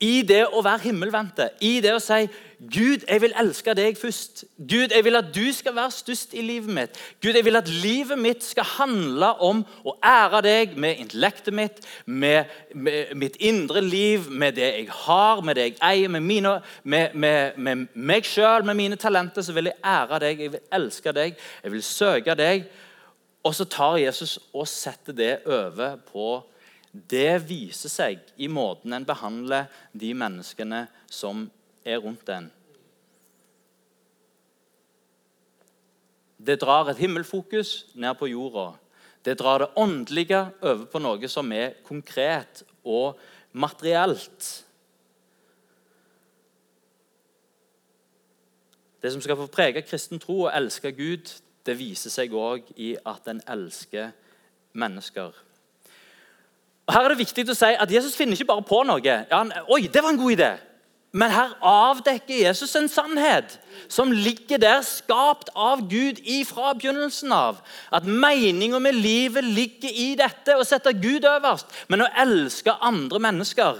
i 0.01 0.21
det 0.25 0.47
å 0.49 0.63
være 0.65 0.87
himmelvendte, 0.87 1.51
i 1.61 1.79
det 1.83 1.93
å 1.93 2.01
si 2.01 2.25
'Gud, 2.61 3.07
jeg 3.09 3.21
vil 3.21 3.33
elske 3.41 3.73
deg 3.73 3.97
først'. 3.97 4.43
'Gud, 4.57 4.93
jeg 4.93 5.05
vil 5.05 5.15
at 5.15 5.29
du 5.33 5.53
skal 5.53 5.75
være 5.75 5.91
størst 5.91 6.33
i 6.33 6.41
livet 6.41 6.69
mitt'. 6.69 6.97
'Gud, 7.21 7.33
jeg 7.33 7.45
vil 7.45 7.55
at 7.55 7.69
livet 7.69 8.19
mitt 8.19 8.43
skal 8.43 8.63
handle 8.63 9.31
om 9.41 9.63
å 9.85 9.95
ære 10.03 10.41
deg 10.45 10.77
med 10.77 11.01
intellektet 11.01 11.53
mitt', 11.53 11.81
med, 12.05 12.45
med 12.73 13.15
mitt 13.15 13.37
indre 13.39 13.81
liv, 13.81 14.29
med 14.29 14.53
det 14.55 14.69
jeg 14.73 14.87
har, 14.89 15.41
med 15.41 15.55
det 15.55 15.63
jeg 15.63 15.77
eier, 15.81 16.09
med, 16.09 16.21
mine, 16.21 16.61
med, 16.83 17.15
med, 17.15 17.87
meg 17.93 18.25
sjøl, 18.25 18.65
med 18.65 18.75
mine 18.75 18.95
talenter. 18.95 19.41
Så 19.41 19.53
vil 19.53 19.71
jeg 19.71 19.81
ære 19.85 20.19
deg, 20.19 20.39
jeg 20.39 20.51
vil 20.51 20.69
elske 20.73 21.11
deg, 21.13 21.35
jeg 21.63 21.71
vil 21.71 21.83
søke 21.83 22.35
deg. 22.35 22.69
Og 23.43 23.55
så 23.55 23.65
tar 23.65 23.97
Jesus 23.97 24.39
og 24.53 24.67
setter 24.67 25.13
det 25.13 25.35
over 25.45 25.97
på 26.11 26.43
det 26.91 27.43
viser 27.47 27.91
seg 27.91 28.23
i 28.35 28.49
måten 28.51 28.93
en 28.93 29.07
behandler 29.07 29.69
de 29.95 30.11
menneskene 30.17 30.85
som 31.07 31.45
er 31.87 32.01
rundt 32.03 32.29
en. 32.29 32.49
Det 36.41 36.57
drar 36.59 36.89
et 36.89 36.99
himmelfokus 36.99 37.93
ned 37.93 38.17
på 38.19 38.27
jorda. 38.31 38.71
Det 39.25 39.37
drar 39.39 39.61
det 39.61 39.69
åndelige 39.77 40.41
over 40.61 40.87
på 40.89 40.99
noe 40.99 41.29
som 41.29 41.51
er 41.53 41.77
konkret 41.85 42.63
og 42.83 43.19
materielt. 43.53 44.49
Det 49.01 49.11
som 49.13 49.21
skal 49.21 49.37
få 49.37 49.47
prege 49.53 49.85
kristen 49.85 50.19
tro 50.21 50.43
og 50.47 50.51
elske 50.53 50.91
Gud, 50.97 51.29
det 51.65 51.77
viser 51.77 52.13
seg 52.13 52.33
òg 52.33 52.73
i 52.75 52.95
at 53.05 53.29
en 53.29 53.41
elsker 53.49 54.11
mennesker. 54.73 55.33
Og 56.91 56.97
her 56.97 57.05
er 57.07 57.13
det 57.13 57.21
viktig 57.21 57.45
å 57.47 57.55
si 57.55 57.71
at 57.79 57.91
Jesus 57.93 58.17
finner 58.19 58.35
ikke 58.35 58.49
bare 58.49 58.67
på 58.67 58.81
noe. 58.83 58.99
Ja, 58.99 59.23
han, 59.31 59.53
Oi, 59.71 59.85
det 59.87 60.01
var 60.03 60.11
en 60.11 60.19
god 60.19 60.33
idé. 60.33 60.49
Men 61.15 61.31
her 61.31 61.53
avdekker 61.63 62.35
Jesus 62.35 62.73
en 62.75 62.89
sannhet 62.91 63.53
som 63.87 64.11
ligger 64.11 64.59
der, 64.59 64.81
skapt 64.83 65.47
av 65.55 65.85
Gud 65.87 66.19
ifra 66.27 66.73
begynnelsen 66.75 67.31
av. 67.31 67.61
At 67.95 68.03
meninga 68.03 68.79
med 68.83 68.99
livet 68.99 69.47
ligger 69.47 69.87
i 69.87 70.09
dette, 70.19 70.57
å 70.59 70.67
sette 70.67 70.91
Gud 70.99 71.23
øverst, 71.31 71.71
men 71.87 72.03
å 72.03 72.09
elske 72.25 72.75
andre 72.83 73.23
mennesker. 73.23 73.79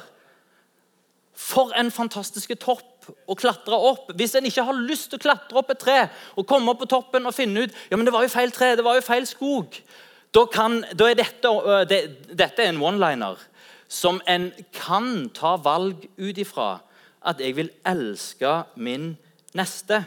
For 1.36 1.76
en 1.76 1.92
fantastisk 1.92 2.56
topp 2.64 3.12
å 3.28 3.36
klatre 3.36 3.76
opp. 3.76 4.16
Hvis 4.16 4.38
en 4.40 4.48
ikke 4.48 4.70
har 4.72 4.80
lyst 4.88 5.10
til 5.12 5.20
å 5.20 5.26
klatre 5.28 5.60
opp 5.60 5.76
et 5.76 5.84
tre 5.84 6.00
og 6.40 6.48
komme 6.48 6.72
opp 6.72 6.80
på 6.86 6.94
toppen 6.96 7.28
og 7.28 7.36
finne 7.36 7.68
ut 7.68 7.76
ja, 7.92 8.00
men 8.00 8.08
det 8.08 8.16
var 8.16 8.24
jo 8.24 8.32
feil 8.32 8.56
tre, 8.56 8.78
det 8.80 8.88
var 8.88 8.96
jo 8.96 9.04
feil 9.04 9.28
skog, 9.28 9.76
da, 10.32 10.46
kan, 10.48 10.80
da 10.96 11.10
er 11.12 11.18
dette, 11.20 11.50
det, 11.90 12.02
dette 12.40 12.64
er 12.64 12.72
en 12.72 12.82
one-liner 12.82 13.40
som 13.92 14.22
en 14.32 14.50
kan 14.72 15.28
ta 15.36 15.58
valg 15.60 16.06
ut 16.16 16.40
ifra. 16.40 16.78
At 17.22 17.42
jeg 17.44 17.58
vil 17.58 17.70
elske 17.86 18.62
min 18.82 19.12
neste. 19.58 20.00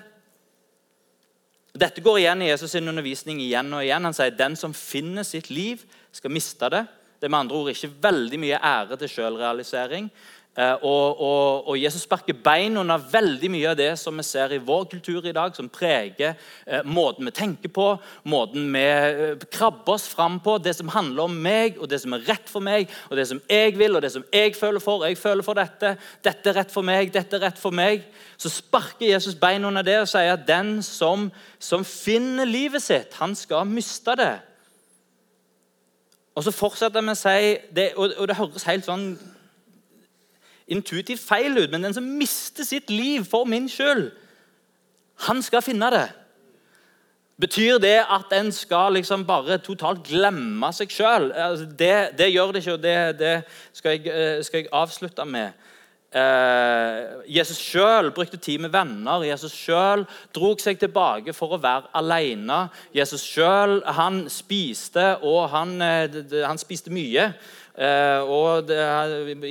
Dette 1.76 2.02
går 2.02 2.22
igjen 2.22 2.42
i 2.42 2.48
Jesus' 2.48 2.72
sin 2.72 2.88
undervisning 2.88 3.42
igjen 3.42 3.72
og 3.76 3.84
igjen. 3.84 4.08
Han 4.08 4.16
sier 4.16 4.34
den 4.34 4.56
som 4.56 4.74
finner 4.74 5.26
sitt 5.26 5.50
liv, 5.52 5.84
skal 6.14 6.32
miste 6.32 6.70
det. 6.72 6.84
Det 7.20 7.28
er 7.28 7.32
med 7.34 7.44
andre 7.44 7.60
ord 7.60 7.70
ikke 7.72 7.92
veldig 8.02 8.40
mye 8.40 8.58
ære 8.58 8.98
til 9.00 9.10
selvrealisering. 9.10 10.08
Eh, 10.54 10.74
og, 10.86 11.20
og, 11.20 11.68
og, 11.68 11.78
Jesus 11.82 12.04
sparker 12.06 12.36
bein 12.44 12.76
under 12.78 13.02
veldig 13.10 13.48
mye 13.50 13.72
av 13.72 13.78
det 13.78 13.88
som 13.98 14.14
vi 14.14 14.22
ser 14.22 14.52
i 14.54 14.60
vår 14.62 14.84
kultur 14.92 15.26
i 15.26 15.32
dag, 15.34 15.50
som 15.56 15.66
preger 15.66 16.36
eh, 16.62 16.84
måten 16.86 17.26
vi 17.26 17.32
tenker 17.34 17.72
på, 17.74 17.88
måten 18.30 18.68
vi 18.70 18.84
eh, 18.84 19.42
krabber 19.50 19.96
oss 19.96 20.06
fram 20.06 20.38
på, 20.44 20.60
det 20.62 20.76
som 20.78 20.92
handler 20.94 21.26
om 21.26 21.34
meg, 21.34 21.80
og 21.82 21.90
det 21.90 21.98
som 22.04 22.14
er 22.14 22.22
rett 22.28 22.46
for 22.46 22.62
meg, 22.62 22.86
og 23.10 23.18
det 23.18 23.26
som 23.32 23.42
jeg 23.50 23.74
vil, 23.80 23.98
og 23.98 24.06
det 24.06 24.12
som 24.14 24.28
jeg 24.30 24.54
føler 24.54 24.84
for. 24.84 25.02
Jeg 25.08 25.18
føler 25.18 25.42
for 25.42 25.58
dette. 25.58 25.96
Dette 26.22 26.52
er 26.52 26.60
rett 26.60 26.74
for 26.76 26.86
meg, 26.86 27.10
dette 27.10 27.34
er 27.34 27.48
rett 27.48 27.58
for 27.58 27.74
meg. 27.74 28.06
Så 28.38 28.52
sparker 28.54 29.10
Jesus 29.10 29.34
bein 29.34 29.66
under 29.66 29.82
det 29.82 30.04
og 30.04 30.10
sier 30.12 30.36
at 30.36 30.46
den 30.46 30.76
som, 30.86 31.32
som 31.58 31.82
finner 31.82 32.46
livet 32.46 32.86
sitt, 32.86 33.18
han 33.18 33.34
skal 33.34 33.66
miste 33.66 34.14
det. 34.22 34.34
Og 36.38 36.46
så 36.46 36.54
fortsetter 36.54 37.02
vi 37.02 37.10
å 37.10 37.18
si, 37.18 37.54
det, 37.74 37.92
og, 37.98 38.14
og 38.20 38.30
det 38.30 38.38
høres 38.38 38.70
helt 38.70 38.86
sånn 38.86 39.16
intuitivt 40.68 41.20
feil 41.20 41.58
ut, 41.58 41.70
men 41.70 41.84
den 41.84 41.94
som 41.94 42.06
mister 42.18 42.64
sitt 42.64 42.90
liv 42.90 43.24
for 43.28 43.44
min 43.48 43.68
skyld, 43.68 44.10
han 45.28 45.42
skal 45.42 45.62
finne 45.62 45.90
det. 45.94 46.06
Betyr 47.40 47.80
det 47.82 47.98
at 47.98 48.32
en 48.36 48.52
skal 48.54 48.94
liksom 48.94 49.24
bare 49.26 49.58
totalt 49.58 50.04
glemme 50.06 50.70
seg 50.74 50.92
sjøl? 50.94 51.32
Altså 51.32 51.66
det, 51.66 51.94
det, 52.18 52.30
gjør 52.30 52.52
det 52.54 52.62
ikke, 52.62 52.76
og 52.76 52.82
det, 52.82 52.98
det 53.18 53.34
skal, 53.72 53.96
jeg, 53.96 54.06
eh, 54.06 54.42
skal, 54.46 54.62
jeg, 54.62 54.70
avslutte 54.72 55.26
med. 55.26 55.64
Eh, 56.14 57.00
Jesus 57.34 57.58
sjøl 57.58 58.12
brukte 58.14 58.38
tid 58.38 58.62
med 58.62 58.70
venner. 58.70 59.26
Jesus 59.26 59.54
sjøl 59.58 60.06
drog 60.34 60.62
seg 60.62 60.78
tilbake 60.78 61.34
for 61.34 61.56
å 61.56 61.58
være 61.58 61.90
alene. 61.98 62.68
Jesus 62.94 63.26
sjøl 63.26 63.80
spiste, 64.30 65.16
og 65.26 65.50
han, 65.50 65.74
eh, 65.82 66.22
han 66.46 66.62
spiste 66.62 66.94
mye. 66.94 67.32
Eh, 67.74 68.20
og 68.30 68.68
det, 68.68 68.78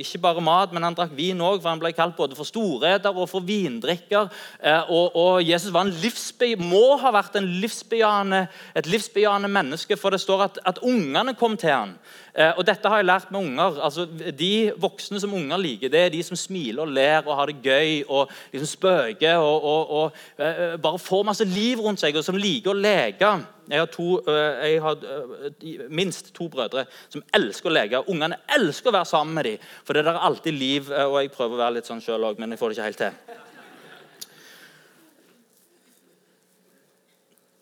Ikke 0.00 0.18
bare 0.18 0.40
mat, 0.40 0.72
men 0.72 0.82
han 0.82 0.94
drakk 0.96 1.12
vin 1.12 1.42
òg, 1.44 1.58
for 1.60 1.68
han 1.68 1.80
ble 1.82 1.90
kalt 1.92 2.16
både 2.16 2.36
for 2.38 2.48
storreder 2.48 3.12
og 3.12 3.28
for 3.28 3.44
vindrikker. 3.44 4.30
Eh, 4.64 4.88
og, 4.88 5.12
og, 5.12 5.42
Jesus 5.44 5.74
livsbe, 6.00 6.54
må 6.56 6.96
ha 7.02 7.12
vært 7.12 7.36
en 7.36 7.50
livsbejaende, 7.60 8.46
et 8.74 8.88
livsbejaende 8.88 9.50
menneske, 9.52 9.98
for 10.00 10.14
det 10.14 10.22
står 10.24 10.46
at, 10.46 10.60
at 10.64 10.80
ungene 10.80 11.36
kom 11.36 11.58
til 11.60 11.74
han. 11.74 11.96
Eh, 12.32 12.52
og 12.56 12.64
dette 12.64 12.88
har 12.88 13.02
jeg 13.02 13.10
lært 13.10 13.30
med 13.30 13.42
unger. 13.42 13.80
Altså, 13.84 14.06
de 14.08 14.72
voksne 14.80 15.20
som 15.20 15.36
unger 15.36 15.60
liker, 15.60 15.92
det 15.92 16.06
er 16.06 16.14
de 16.14 16.22
som 16.24 16.38
smiler 16.38 16.86
og 16.86 16.96
ler 16.96 17.20
og 17.28 17.36
har 17.36 17.52
det 17.52 17.60
gøy 17.60 18.06
og 18.08 18.32
liksom 18.54 18.72
spøker 18.72 19.36
og, 19.36 19.68
og, 19.68 19.90
og 19.90 20.80
bare 20.80 20.98
får 20.98 21.28
masse 21.28 21.44
liv 21.44 21.82
rundt 21.84 22.00
seg, 22.00 22.16
og 22.16 22.24
som 22.24 22.40
liker 22.40 22.72
å 22.72 22.80
leke. 22.80 23.34
Jeg 23.64 23.80
har, 23.80 23.88
to, 23.88 24.18
uh, 24.26 24.34
jeg 24.60 24.80
har 24.84 25.06
uh, 25.08 25.86
minst 25.88 26.34
to 26.36 26.50
brødre 26.52 26.84
som 27.08 27.24
elsker 27.34 27.70
å 27.70 27.72
leke. 27.72 28.02
Ungene 28.12 28.42
elsker 28.56 28.92
å 28.92 28.96
være 28.98 29.08
sammen 29.08 29.38
med 29.38 29.48
dem, 29.48 29.70
for 29.86 29.96
det 29.96 30.04
er 30.04 30.20
alltid 30.20 30.58
liv. 30.58 30.92
og 30.92 31.16
Jeg 31.22 31.32
prøver 31.32 31.56
å 31.56 31.62
være 31.64 31.78
litt 31.78 31.88
sånn 31.88 32.04
sjøl 32.04 32.28
òg, 32.28 32.42
men 32.42 32.52
jeg 32.52 32.60
får 32.60 32.70
det 32.70 32.78
ikke 32.78 32.90
helt 32.90 33.02
til. 33.06 33.40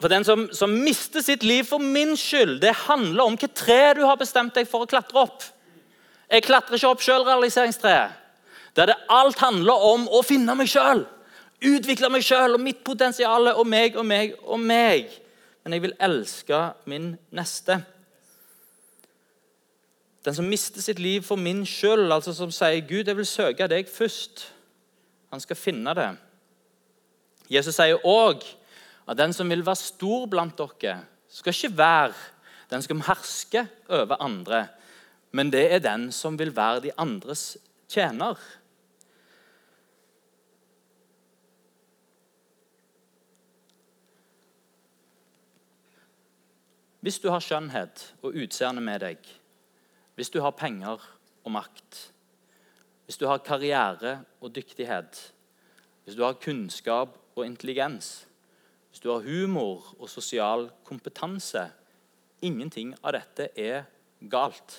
For 0.02 0.10
den 0.10 0.24
som, 0.26 0.48
som, 0.50 0.72
mister 0.82 1.22
sitt 1.22 1.44
liv 1.46 1.62
for 1.62 1.78
min 1.78 2.16
skyld, 2.18 2.58
det 2.64 2.74
handler 2.88 3.22
om 3.22 3.36
hvilket 3.36 3.54
tre 3.54 3.82
du 3.94 4.02
har 4.02 4.18
bestemt 4.18 4.56
deg 4.58 4.66
for 4.66 4.82
å 4.82 4.90
klatre 4.90 5.20
opp. 5.22 5.44
Jeg 6.26 6.42
klatrer 6.48 6.74
ikke 6.74 6.90
opp 6.90 7.04
sjølrealiseringstreet. 7.06 8.18
Der 8.74 8.88
det 8.88 8.96
alt 9.12 9.38
handler 9.38 9.84
om 9.92 10.08
å 10.10 10.24
finne 10.26 10.56
meg 10.58 10.70
sjøl. 10.72 11.04
Utvikle 11.62 12.10
meg 12.10 12.24
sjøl 12.26 12.56
og 12.56 12.64
mitt 12.64 12.80
potensial 12.82 13.52
og 13.52 13.62
meg 13.68 13.94
og 14.00 14.08
meg 14.08 14.34
og 14.42 14.58
meg. 14.58 15.12
Men 15.62 15.76
jeg 15.76 15.82
vil 15.82 15.96
elske 16.00 16.58
min 16.90 17.12
neste. 17.30 17.78
Den 20.24 20.34
som 20.34 20.46
mister 20.46 20.82
sitt 20.82 20.98
liv 21.02 21.22
for 21.26 21.36
min 21.36 21.64
skyld, 21.66 22.12
altså 22.12 22.34
som 22.34 22.50
sier 22.50 22.82
'Gud, 22.86 23.06
jeg 23.06 23.16
vil 23.16 23.26
søke 23.26 23.68
deg 23.68 23.88
først', 23.88 24.52
han 25.30 25.40
skal 25.40 25.56
finne 25.56 25.94
det. 25.94 26.10
Jesus 27.50 27.74
sier 27.74 27.98
òg 28.06 28.44
at 29.08 29.18
den 29.18 29.32
som 29.32 29.50
vil 29.50 29.66
være 29.66 29.76
stor 29.76 30.26
blant 30.26 30.58
dere, 30.58 31.00
skal 31.28 31.54
ikke 31.54 31.78
være 31.78 32.14
den 32.70 32.82
som 32.82 33.00
hersker 33.00 33.66
over 33.88 34.22
andre, 34.22 34.66
men 35.32 35.50
det 35.52 35.72
er 35.72 35.78
den 35.78 36.12
som 36.12 36.38
vil 36.38 36.56
være 36.56 36.80
de 36.80 36.92
andres 36.98 37.56
tjener. 37.88 38.36
Hvis 47.02 47.18
du 47.18 47.28
har 47.34 47.42
skjønnhet 47.42 48.04
og 48.22 48.36
utseende 48.38 48.82
med 48.84 49.02
deg, 49.02 49.18
hvis 50.14 50.30
du 50.30 50.38
har 50.44 50.54
penger 50.54 51.02
og 51.42 51.50
makt, 51.50 51.98
hvis 53.06 53.18
du 53.18 53.26
har 53.26 53.42
karriere 53.42 54.20
og 54.40 54.54
dyktighet, 54.54 55.18
hvis 56.04 56.16
du 56.18 56.22
har 56.22 56.38
kunnskap 56.38 57.18
og 57.34 57.46
intelligens, 57.46 58.28
hvis 58.90 59.02
du 59.02 59.10
har 59.10 59.26
humor 59.26 59.94
og 59.98 60.10
sosial 60.10 60.68
kompetanse 60.86 61.70
Ingenting 62.42 62.90
av 63.06 63.14
dette 63.14 63.52
er 63.54 63.84
galt. 64.26 64.74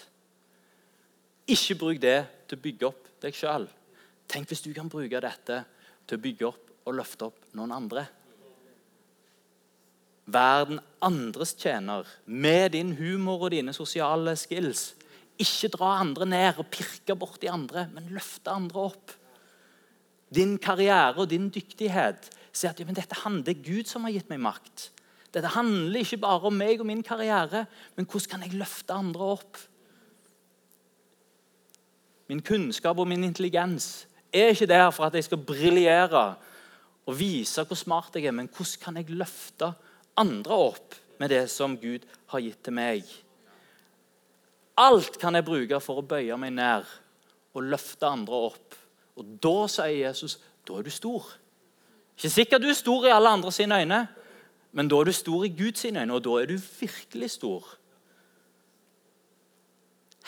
Ikke 1.47 1.77
bruk 1.79 2.01
det 2.03 2.17
til 2.47 2.59
å 2.59 2.63
bygge 2.65 2.89
opp 2.89 3.05
deg 3.23 3.38
sjøl. 3.38 3.69
Tenk 4.27 4.51
hvis 4.51 4.65
du 4.65 4.73
kan 4.75 4.91
bruke 4.91 5.21
dette 5.23 5.62
til 6.03 6.19
å 6.19 6.23
bygge 6.25 6.49
opp 6.49 6.73
og 6.83 6.97
løfte 6.97 7.29
opp 7.29 7.45
noen 7.55 7.71
andre. 7.71 8.03
Vær 10.25 10.67
den 10.69 10.79
andres 11.03 11.51
tjener 11.59 12.07
med 12.25 12.71
din 12.77 12.93
humor 12.95 13.47
og 13.47 13.51
dine 13.51 13.73
sosiale 13.75 14.36
skills. 14.39 14.93
Ikke 15.41 15.71
dra 15.73 15.97
andre 15.99 16.27
ned 16.29 16.62
og 16.62 16.69
pirke 16.71 17.15
borti 17.19 17.49
andre, 17.51 17.88
men 17.91 18.12
løfte 18.13 18.53
andre 18.53 18.88
opp. 18.88 19.13
Din 20.33 20.57
karriere 20.57 21.17
og 21.17 21.29
din 21.29 21.49
dyktighet. 21.53 22.29
Si 22.53 22.67
at 22.69 22.79
ja, 22.79 22.86
dette 22.86 23.23
handler 23.23 23.59
Gud 23.65 23.89
som 23.89 24.05
har 24.05 24.13
gitt 24.15 24.29
meg 24.31 24.41
makt. 24.45 24.91
Dette 25.33 25.49
handler 25.55 26.03
ikke 26.05 26.21
bare 26.21 26.47
om 26.47 26.55
meg 26.55 26.81
og 26.81 26.88
min 26.88 27.03
karriere, 27.03 27.65
men 27.97 28.05
hvordan 28.05 28.29
kan 28.29 28.43
jeg 28.45 28.59
løfte 28.59 28.93
andre 28.93 29.29
opp? 29.36 29.57
Min 32.29 32.43
kunnskap 32.45 32.99
og 33.01 33.09
min 33.09 33.25
intelligens 33.25 34.05
er 34.33 34.53
ikke 34.53 34.69
der 34.69 34.91
for 34.93 35.05
at 35.09 35.17
jeg 35.17 35.25
skal 35.25 35.41
briljere 35.41 36.36
og 37.03 37.17
vise 37.19 37.65
hvor 37.67 37.77
smart 37.77 38.15
jeg 38.15 38.29
er, 38.29 38.36
men 38.38 38.47
hvordan 38.47 38.83
kan 38.86 39.01
jeg 39.01 39.09
løfte 39.09 39.73
andre 40.19 40.58
opp 40.69 40.95
med 41.19 41.30
det 41.30 41.45
som 41.52 41.78
Gud 41.78 42.06
har 42.32 42.43
gitt 42.43 42.63
til 42.65 42.76
meg? 42.76 43.08
Alt 44.78 45.19
kan 45.21 45.36
jeg 45.38 45.45
bruke 45.45 45.80
for 45.84 46.02
å 46.02 46.08
bøye 46.08 46.38
meg 46.41 46.56
ned 46.58 46.89
og 47.54 47.69
løfte 47.69 48.10
andre 48.10 48.41
opp. 48.49 48.78
Og 49.19 49.38
da 49.41 49.56
sier 49.69 50.08
Jesus 50.08 50.39
da 50.65 50.80
er 50.80 50.86
du 50.86 50.93
stor. 50.93 51.26
Ikke 52.17 52.32
sikkert 52.32 52.63
du 52.63 52.69
er 52.71 52.78
stor 52.78 53.06
i 53.06 53.13
alle 53.13 53.30
andre 53.30 53.52
sine 53.54 53.82
øyne, 53.82 54.02
men 54.73 54.89
da 54.89 54.99
er 54.99 55.10
du 55.10 55.13
stor 55.13 55.45
i 55.45 55.52
Guds 55.54 55.86
øyne, 55.86 56.08
og 56.13 56.23
da 56.26 56.38
er 56.41 56.49
du 56.49 56.56
virkelig 56.80 57.32
stor. 57.36 57.67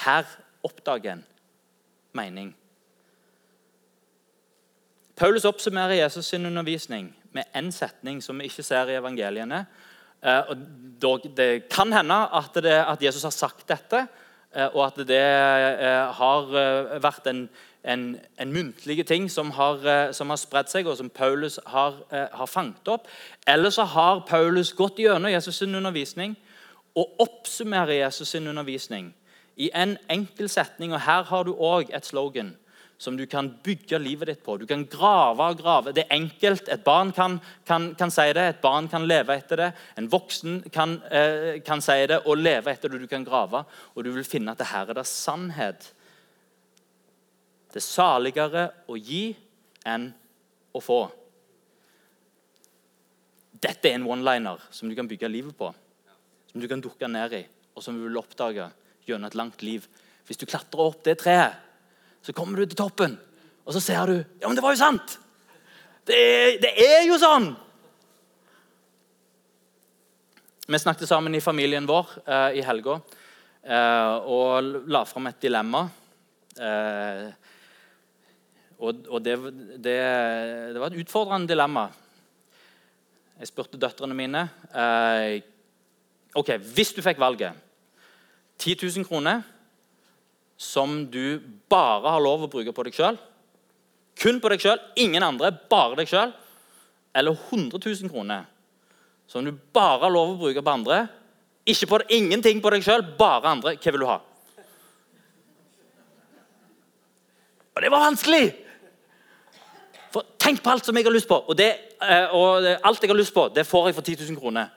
Her 0.06 0.28
oppdager 0.64 1.14
en 1.14 1.26
mening. 2.14 2.56
Paulus 5.16 5.46
oppsummerer 5.46 6.06
Jesus' 6.06 6.22
sin 6.22 6.46
undervisning 6.46 7.16
med 7.36 7.52
én 7.56 7.68
setning 7.76 8.22
som 8.24 8.40
vi 8.40 8.48
ikke 8.50 8.64
ser 8.64 8.90
i 8.90 8.98
evangeliene. 9.00 9.66
Og 10.26 11.26
det 11.38 11.68
kan 11.70 11.92
hende 11.94 12.16
at, 12.34 12.56
det, 12.64 12.78
at 12.82 13.04
Jesus 13.04 13.28
har 13.28 13.36
sagt 13.36 13.68
dette, 13.70 14.06
Eh, 14.56 14.70
og 14.72 14.86
at 14.88 15.00
det 15.08 15.20
eh, 15.20 16.12
har 16.16 16.54
eh, 16.56 16.96
vært 17.04 17.28
en, 17.28 17.42
en, 17.84 18.06
en 18.40 18.54
muntlig 18.54 19.04
ting 19.08 19.28
som 19.32 19.52
har, 19.58 19.84
har 19.84 20.40
spredt 20.40 20.72
seg, 20.72 20.88
og 20.88 20.98
som 20.98 21.12
Paulus 21.12 21.60
har, 21.68 22.00
har 22.10 22.50
fanget 22.50 22.88
opp. 22.88 23.10
Eller 23.48 23.70
så 23.70 23.84
har 23.84 24.24
Paulus 24.30 24.74
gått 24.74 25.02
gjennom 25.04 25.32
Jesus' 25.32 25.60
sin 25.60 25.76
undervisning 25.76 26.38
og 26.96 27.20
oppsummerer 27.20 28.00
Jesus' 28.00 28.32
sin 28.32 28.48
undervisning 28.48 29.12
i 29.56 29.70
en 29.76 29.98
enkel 30.10 30.50
setning. 30.50 30.94
og 30.94 31.04
Her 31.04 31.24
har 31.24 31.44
du 31.44 31.54
òg 31.54 31.92
et 31.94 32.06
slogan 32.06 32.56
som 32.98 33.18
du 33.18 33.26
kan 33.28 33.50
bygge 33.64 34.00
livet 34.00 34.30
ditt 34.30 34.44
på. 34.44 34.56
Du 34.58 34.66
kan 34.68 34.86
grave 34.88 35.50
og 35.52 35.60
grave. 35.60 35.92
Det 35.92 36.06
er 36.06 36.16
enkelt. 36.16 36.70
Et 36.72 36.84
barn 36.84 37.12
kan, 37.16 37.40
kan, 37.68 37.90
kan 38.00 38.12
si 38.14 38.28
det, 38.34 38.46
et 38.48 38.62
barn 38.64 38.88
kan 38.92 39.08
leve 39.08 39.36
etter 39.36 39.60
det. 39.60 39.70
En 40.00 40.08
voksen 40.12 40.62
kan, 40.74 40.98
eh, 41.12 41.60
kan, 41.66 41.84
si 41.84 41.98
det 42.08 42.22
og 42.24 42.40
leve 42.40 42.72
etter 42.72 42.92
det. 42.92 43.02
Du 43.04 43.12
kan 43.12 43.28
grave, 43.28 43.66
og 43.94 44.04
du 44.04 44.12
vil 44.16 44.28
finne 44.28 44.56
at 44.56 44.64
det 44.64 44.72
her 44.72 44.94
er 44.94 45.00
det 45.02 45.08
sannhet. 45.12 45.90
Det 47.74 47.82
er 47.82 47.88
saligere 47.88 48.70
å 48.88 48.96
gi 48.96 49.28
enn 49.86 50.08
å 50.72 50.84
få. 50.84 51.02
Dette 53.66 53.90
er 53.90 54.00
en 54.00 54.08
one-liner 54.08 54.64
som 54.72 54.88
du 54.88 54.96
kan 54.96 55.10
bygge 55.10 55.32
livet 55.32 55.58
på. 55.58 55.68
Som 56.52 56.64
du 56.64 56.70
kan 56.72 56.84
dukke 56.84 57.12
ned 57.12 57.36
i, 57.36 57.44
og 57.76 57.84
som 57.84 57.98
du 57.98 58.08
vil 58.08 58.24
oppdage 58.24 58.70
gjennom 59.06 59.28
et 59.28 59.36
langt 59.36 59.62
liv. 59.68 59.84
Hvis 60.26 60.40
du 60.40 60.48
klatrer 60.48 60.88
opp 60.88 61.04
det 61.04 61.20
treet 61.20 61.65
så 62.26 62.34
kommer 62.34 62.58
du 62.58 62.66
til 62.66 62.80
toppen, 62.80 63.20
og 63.66 63.76
så 63.76 63.82
ser 63.84 64.10
du 64.10 64.16
Ja, 64.18 64.48
men 64.48 64.58
det 64.58 64.64
var 64.66 64.74
jo 64.74 64.82
sant! 64.82 65.20
Det 66.06 66.18
er, 66.18 66.58
det 66.62 66.74
er 66.82 67.06
jo 67.06 67.20
sånn! 67.22 67.52
Vi 70.66 70.82
snakket 70.82 71.10
sammen 71.10 71.38
i 71.38 71.44
familien 71.46 71.86
vår 71.86 72.16
eh, 72.26 72.58
i 72.58 72.66
helga 72.66 72.98
eh, 73.62 74.16
og 74.26 74.88
la 74.90 75.04
fram 75.06 75.30
et 75.30 75.38
dilemma. 75.44 75.84
Eh, 76.58 77.28
og, 78.82 79.06
og 79.06 79.22
det, 79.22 79.36
det, 79.78 80.00
det, 80.74 80.80
var 80.82 80.90
et 80.90 81.04
utfordrende 81.04 81.52
dilemma. 81.54 81.86
Jeg 83.38 83.52
spurte 83.52 83.78
døtrene 83.78 84.18
mine 84.18 84.42
eh, 84.74 85.44
ok, 86.34 86.56
Hvis 86.74 86.96
du 86.98 87.04
fikk 87.06 87.22
valget 87.22 87.54
10 88.58 88.80
000 88.82 89.06
kroner 89.06 89.46
som 90.58 91.04
du 91.12 91.40
bare 91.70 92.12
har 92.16 92.24
lov 92.24 92.46
å 92.46 92.52
bruke 92.52 92.74
på 92.76 92.86
deg 92.88 92.96
sjøl, 92.96 93.18
kun 94.16 94.40
på 94.40 94.52
deg 94.52 94.64
sjøl, 94.64 94.80
ingen 95.00 95.24
andre, 95.26 95.52
bare 95.70 96.00
deg 96.00 96.10
sjøl, 96.10 96.32
eller 97.16 97.36
100 97.52 97.80
000 97.80 98.12
kroner 98.12 98.46
som 99.28 99.46
du 99.46 99.52
bare 99.74 100.04
har 100.06 100.14
lov 100.14 100.36
å 100.36 100.40
bruke 100.40 100.62
på 100.62 100.74
andre, 100.74 101.06
ikke 101.66 101.90
på 101.90 102.00
ingenting 102.14 102.62
på 102.62 102.72
deg 102.74 102.86
sjøl, 102.86 103.04
bare 103.18 103.52
andre, 103.56 103.76
hva 103.82 103.94
vil 103.94 104.04
du 104.04 104.10
ha? 104.10 104.20
Og 107.76 107.84
det 107.84 107.92
var 107.92 108.06
vanskelig! 108.06 108.46
For 110.14 110.24
Tenk 110.40 110.62
på 110.64 110.72
alt 110.72 110.86
som 110.88 110.96
jeg 110.96 111.04
har 111.04 111.12
lyst 111.12 111.28
på. 111.28 111.42
Og, 111.42 111.58
det, 111.58 111.72
eh, 112.00 112.32
og 112.32 112.64
alt 112.64 113.02
jeg 113.04 113.12
har 113.12 113.18
lyst 113.18 113.34
på, 113.36 113.50
det 113.52 113.66
får 113.68 113.90
jeg 113.90 113.98
for 113.98 114.06
10 114.06 114.30
000 114.30 114.40
kroner 114.40 114.70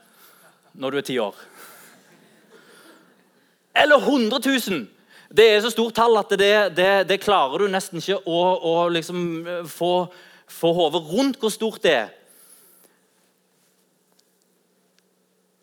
når 0.79 0.91
du 0.91 0.99
er 0.99 1.07
ti 1.07 1.19
år. 1.23 1.37
Eller 3.79 4.03
100 4.03 4.41
000 4.43 4.87
det 5.29 5.45
er 5.45 5.59
så 5.61 5.71
stort 5.71 5.97
tall 5.99 6.17
at 6.17 6.31
det, 6.41 6.53
det, 6.77 6.93
det 7.09 7.21
klarer 7.21 7.61
du 7.61 7.69
nesten 7.69 8.01
ikke 8.01 8.17
å, 8.25 8.39
å 8.65 8.77
liksom 8.93 9.19
eh, 9.45 9.67
få, 9.69 9.93
få 10.49 10.71
hodet 10.77 11.03
rundt 11.11 11.43
hvor 11.43 11.53
stort 11.53 11.83
det 11.85 11.93
er. 11.93 12.15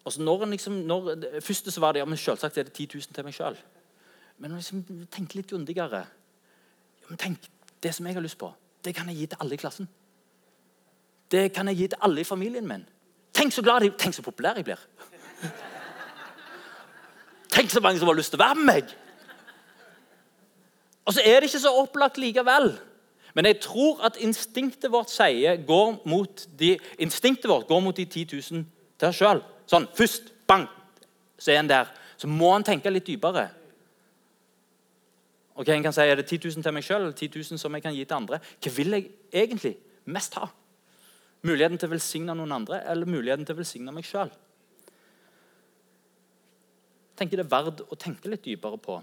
Og 0.05 0.13
så 0.13 0.21
når 0.21 0.45
liksom, 0.51 0.83
når, 0.85 1.15
Først 1.41 1.71
så 1.73 1.81
var 1.81 1.95
det 1.95 2.03
ja, 2.03 2.05
men 2.05 2.17
selvsagt 2.17 2.57
er 2.57 2.67
det 2.67 2.73
10 2.73 2.93
000 2.93 3.15
til 3.15 3.25
meg 3.25 3.33
sjøl. 3.33 3.57
Men 4.37 4.53
liksom, 4.59 4.83
tenk 5.09 5.33
litt 5.33 5.49
grundigere. 5.49 6.03
Tenk, 7.17 7.49
Det 7.81 7.93
som 7.93 8.05
jeg 8.05 8.15
har 8.15 8.21
lyst 8.21 8.37
på, 8.37 8.51
det 8.85 8.93
kan 8.95 9.09
jeg 9.09 9.17
gi 9.17 9.25
til 9.25 9.41
alle 9.41 9.53
i 9.53 9.61
klassen. 9.61 9.89
Det 11.31 11.53
kan 11.53 11.67
jeg 11.67 11.77
gi 11.77 11.87
til 11.87 12.05
alle 12.05 12.21
i 12.21 12.27
familien 12.27 12.67
min. 12.67 12.85
Tenk 13.33 13.53
så 13.53 13.63
glad 13.65 13.83
jeg, 13.83 13.97
tenk 13.97 14.13
så 14.13 14.21
populær 14.21 14.55
jeg 14.55 14.65
blir. 14.65 14.85
Tenk 17.55 17.71
så 17.71 17.81
mange 17.81 17.99
som 17.99 18.07
har 18.07 18.17
lyst 18.17 18.33
til 18.33 18.39
å 18.39 18.45
være 18.45 18.61
med 18.61 18.69
meg. 18.69 18.93
Og 21.05 21.13
så 21.13 21.21
er 21.21 21.39
det 21.39 21.49
ikke 21.49 21.63
så 21.63 21.73
opplagt 21.77 22.17
likevel. 22.17 22.73
Men 23.35 23.49
jeg 23.49 23.59
tror 23.65 23.99
at 24.07 24.17
instinktet 24.23 24.91
vårt 24.91 25.11
sier 25.11 25.59
går 25.67 25.99
mot 26.07 26.45
de, 26.59 26.77
instinktet 27.03 27.49
vårt 27.51 27.67
går 27.67 27.83
mot 27.83 27.97
de 27.97 28.05
10 28.05 28.27
000 28.31 28.65
til 28.99 29.09
oss 29.09 29.19
sjøl. 29.19 29.41
Sånn, 29.67 29.87
først, 29.97 30.31
bang, 30.47 30.67
så 31.37 31.51
er 31.51 31.59
en 31.59 31.69
der. 31.69 31.91
Så 32.17 32.29
må 32.31 32.53
han 32.53 32.63
tenke 32.63 32.93
litt 32.93 33.07
dypere. 33.09 33.49
Ok, 35.55 35.69
en 35.71 35.83
kan 35.83 35.93
si, 35.95 36.01
Er 36.01 36.15
det 36.15 36.27
10 36.27 36.47
000 36.47 36.63
til 36.63 36.73
meg 36.75 36.83
sjøl 36.83 37.01
eller 37.01 37.15
10 37.15 37.29
000 37.35 37.59
som 37.59 37.75
jeg 37.75 37.83
kan 37.83 37.95
gi 37.95 38.05
til 38.05 38.17
andre? 38.17 38.39
Hva 38.63 38.71
vil 38.75 38.95
jeg 38.95 39.09
egentlig 39.33 39.75
mest 40.05 40.35
ha? 40.39 40.47
Muligheten 41.45 41.77
til 41.77 41.89
å 41.89 41.93
velsigne 41.93 42.35
noen 42.35 42.51
andre 42.51 42.81
eller 42.89 43.05
muligheten 43.05 43.45
til 43.45 43.55
å 43.55 43.59
velsigne 43.59 43.93
meg 43.95 44.07
sjøl? 44.07 44.31
Tenker 47.15 47.39
det 47.39 47.45
er 47.45 47.51
verdt 47.51 47.83
å 47.87 47.99
tenke 47.99 48.31
litt 48.31 48.43
dypere 48.43 48.79
på. 48.79 48.97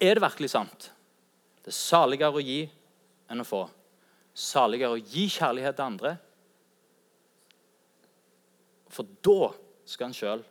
Er 0.00 0.16
det 0.16 0.24
virkelig 0.24 0.50
sant? 0.50 0.90
Det 1.64 1.70
er 1.72 1.76
saligere 1.76 2.36
å 2.36 2.42
gi 2.44 2.64
enn 3.30 3.40
å 3.40 3.46
få. 3.46 3.62
Saligere 4.34 4.96
å 4.96 5.00
gi 5.00 5.28
kjærlighet 5.32 5.78
til 5.78 5.86
andre. 5.86 6.16
For 8.92 9.06
da 9.24 9.52
skal 9.88 10.10
han 10.10 10.16
sjøl 10.16 10.44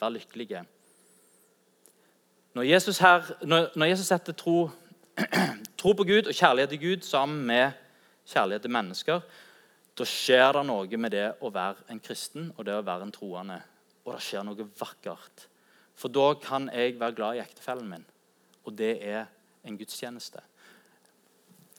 være 0.00 0.16
lykkelig. 0.16 0.62
Når 2.58 2.66
Jesus, 2.66 2.98
her, 3.04 3.28
når, 3.46 3.70
når 3.76 3.92
Jesus 3.92 4.10
setter 4.10 4.36
tro, 4.36 4.70
tro, 5.80 5.92
på 5.94 6.08
Gud 6.08 6.30
og 6.30 6.34
kjærlighet 6.34 6.74
til 6.74 6.82
Gud 6.82 7.06
sammen 7.06 7.44
med 7.46 7.76
kjærlighet 8.28 8.66
til 8.66 8.74
mennesker, 8.74 9.22
da 9.98 10.06
skjer 10.06 10.52
det 10.54 10.66
noe 10.66 11.00
med 11.00 11.14
det 11.14 11.28
å 11.42 11.52
være 11.54 11.88
en 11.92 12.00
kristen 12.02 12.52
og 12.56 12.66
det 12.66 12.76
å 12.78 12.84
være 12.86 13.08
en 13.08 13.14
troende. 13.14 13.62
Og 14.06 14.14
det 14.14 14.24
skjer 14.24 14.46
noe 14.46 14.68
vakkert. 14.78 15.48
For 15.98 16.10
da 16.12 16.32
kan 16.40 16.70
jeg 16.72 16.98
være 16.98 17.16
glad 17.18 17.38
i 17.38 17.44
ektefellen 17.44 17.90
min 17.90 18.06
og 18.68 18.76
det 18.76 18.98
er 19.00 19.24
en 19.64 19.76
gudstjeneste. 19.78 20.42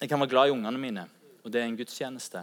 Jeg 0.01 0.09
kan 0.09 0.19
være 0.19 0.29
glad 0.29 0.47
i 0.49 0.55
ungene 0.55 0.81
mine, 0.81 1.05
og 1.43 1.53
det 1.53 1.61
er 1.61 1.67
en 1.69 1.77
gudstjeneste. 1.77 2.41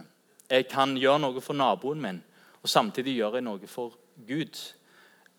Jeg 0.49 0.67
kan 0.71 0.95
gjøre 0.95 1.19
noe 1.19 1.43
for 1.43 1.57
naboen 1.57 2.01
min, 2.01 2.21
og 2.63 2.69
samtidig 2.71 3.17
gjør 3.17 3.39
jeg 3.39 3.47
noe 3.47 3.67
for 3.67 3.97
Gud. 4.27 4.59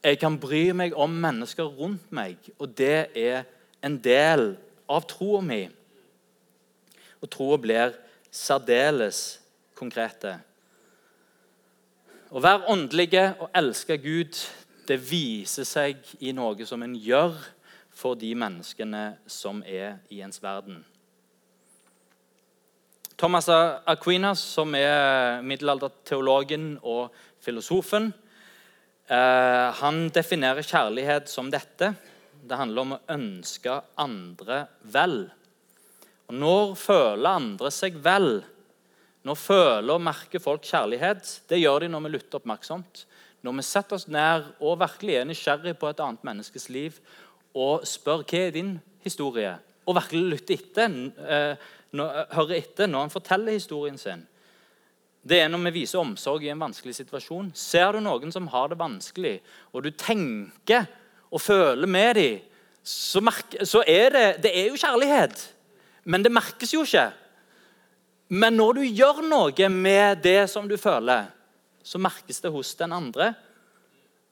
Jeg 0.04 0.18
kan 0.20 0.36
bry 0.40 0.68
meg 0.76 0.92
om 0.92 1.14
mennesker 1.24 1.64
rundt 1.64 2.12
meg, 2.12 2.36
og 2.58 2.76
det 2.76 3.08
er 3.16 3.46
en 3.82 3.96
del 4.04 4.52
av 4.90 5.08
troa 5.08 5.40
mi. 5.40 5.62
Og 7.22 7.30
troa 7.32 7.56
blir 7.58 7.96
særdeles 8.30 9.40
konkrete. 9.78 10.36
Å 12.28 12.42
være 12.44 12.68
åndelige 12.68 13.24
og 13.40 13.48
elske 13.56 13.96
Gud, 14.02 14.36
det 14.88 15.00
viser 15.00 15.64
seg 15.64 16.04
i 16.20 16.34
noe 16.36 16.66
som 16.68 16.84
en 16.84 16.96
gjør 16.96 17.38
for 17.98 18.18
de 18.18 18.30
menneskene 18.38 19.18
som 19.26 19.64
er 19.66 19.98
i 20.14 20.22
ens 20.22 20.38
verden. 20.42 20.84
Thomas 23.18 23.48
Aquinas, 23.50 24.38
som 24.38 24.76
er 24.78 25.40
middelalderteologen 25.42 26.76
og 26.86 27.10
filosofen, 27.42 28.12
eh, 29.10 29.66
han 29.80 30.04
definerer 30.14 30.62
kjærlighet 30.62 31.26
som 31.26 31.50
dette. 31.50 31.90
Det 32.38 32.60
handler 32.60 32.84
om 32.84 32.94
å 32.94 33.00
ønske 33.10 33.80
andre 33.98 34.60
vel. 34.84 35.24
Og 36.28 36.34
Når 36.38 36.74
føler 36.78 37.40
andre 37.40 37.70
seg 37.74 37.98
vel? 38.04 38.44
Når 39.26 39.34
føler 39.34 39.94
og 39.96 40.04
merker 40.04 40.38
folk 40.38 40.62
kjærlighet? 40.62 41.40
Det 41.48 41.58
gjør 41.58 41.80
de 41.80 41.88
når 41.90 42.04
vi 42.04 42.14
lytter 42.14 42.38
oppmerksomt. 42.38 43.06
Når 43.42 43.56
vi 43.58 43.64
setter 43.66 43.98
oss 43.98 44.06
ned 44.06 44.46
og 44.60 44.78
virkelig 44.78 45.16
er 45.16 45.26
nysgjerrig 45.26 45.74
på 45.78 45.90
et 45.90 46.00
annet 46.04 46.22
menneskes 46.26 46.68
liv 46.70 46.96
og 47.54 47.86
spør 47.88 48.24
hva 48.24 48.40
er 48.46 48.54
din 48.54 48.74
historie, 49.04 49.54
og 49.86 49.96
virkelig 49.96 50.32
lytter 50.32 50.58
etter, 50.58 50.96
eh, 51.24 51.68
hører 52.34 52.58
etter 52.58 52.90
når 52.90 53.06
han 53.06 53.14
forteller 53.14 53.56
historien 53.56 53.98
sin. 53.98 54.26
Det 55.28 55.40
er 55.40 55.48
når 55.48 55.64
vi 55.68 55.80
viser 55.80 56.00
omsorg 56.00 56.44
i 56.44 56.50
en 56.52 56.60
vanskelig 56.60 56.94
situasjon. 56.94 57.50
Ser 57.54 57.92
du 57.92 58.00
noen 58.00 58.32
som 58.32 58.46
har 58.52 58.68
det 58.70 58.78
vanskelig, 58.78 59.38
og 59.72 59.84
du 59.84 59.90
tenker 59.90 60.86
og 61.30 61.42
føler 61.42 61.86
med 61.86 62.14
dem, 62.14 62.44
så, 62.82 63.20
så 63.64 63.82
er 63.84 64.12
det, 64.14 64.26
det 64.44 64.52
er 64.54 64.70
jo 64.70 64.80
kjærlighet. 64.80 65.42
Men 66.08 66.24
det 66.24 66.32
merkes 66.32 66.72
jo 66.72 66.86
ikke. 66.86 67.10
Men 68.28 68.56
når 68.56 68.78
du 68.78 68.86
gjør 68.86 69.20
noe 69.24 69.68
med 69.72 70.22
det 70.24 70.48
som 70.48 70.68
du 70.68 70.76
føler, 70.80 71.28
så 71.84 72.00
merkes 72.00 72.40
det 72.44 72.52
hos 72.52 72.74
den 72.76 72.92
andre. 72.92 73.32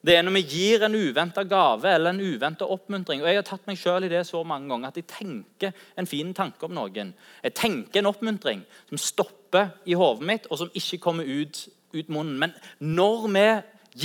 Det 0.07 0.15
er 0.15 0.23
når 0.23 0.37
vi 0.37 0.43
gir 0.47 0.85
en 0.87 0.95
uventa 0.95 1.43
gave 1.43 1.91
eller 1.91 2.13
en 2.13 2.21
uventa 2.23 2.67
oppmuntring. 2.71 3.25
Og 3.25 3.27
Jeg 3.27 3.41
har 3.41 3.47
tatt 3.49 3.65
meg 3.67 3.79
selv 3.81 4.07
i 4.07 4.11
det 4.13 4.23
så 4.29 4.45
mange 4.47 4.71
ganger 4.71 4.93
at 4.93 5.01
jeg 5.01 5.09
tenker 5.11 5.73
en 5.99 6.07
fin 6.07 6.31
tanke 6.37 6.69
om 6.69 6.77
noen. 6.77 7.11
Jeg 7.43 7.57
tenker 7.59 8.01
en 8.01 8.11
oppmuntring 8.13 8.63
som 8.87 9.03
stopper 9.03 9.73
i 9.83 9.99
hodet 9.99 10.29
mitt, 10.29 10.47
og 10.47 10.61
som 10.61 10.71
ikke 10.79 11.01
kommer 11.03 11.27
ut, 11.27 11.65
ut 11.97 12.13
munnen. 12.15 12.39
Men 12.39 12.55
når 12.79 13.27
vi 13.35 13.47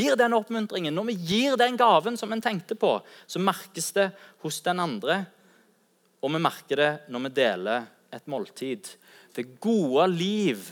gir 0.01 0.17
den 0.17 0.33
oppmuntringen, 0.33 0.95
når 0.95 1.11
vi 1.11 1.17
gir 1.35 1.61
den 1.61 1.77
gaven 1.77 2.17
som 2.17 2.33
en 2.33 2.41
tenkte 2.41 2.79
på, 2.79 2.95
så 3.27 3.43
merkes 3.43 3.93
det 3.93 4.09
hos 4.41 4.61
den 4.65 4.81
andre. 4.81 5.21
Og 6.25 6.33
vi 6.33 6.41
merker 6.41 6.81
det 6.81 6.91
når 7.13 7.27
vi 7.27 7.35
deler 7.43 7.89
et 8.09 8.25
måltid. 8.31 8.95
Det 9.35 9.51
gode 9.61 10.09
liv, 10.17 10.65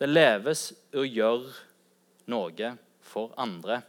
det 0.00 0.08
leves 0.08 0.70
å 0.96 1.04
gjøre 1.04 1.52
noe 2.32 2.76
for 3.04 3.36
andre. 3.36 3.84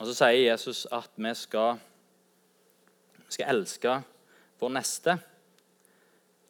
Og 0.00 0.06
Så 0.08 0.14
sier 0.16 0.46
Jesus 0.46 0.86
at 0.96 1.12
vi 1.20 1.30
skal, 1.36 1.76
skal 3.28 3.50
elske 3.52 3.98
vår 4.60 4.72
neste 4.72 5.18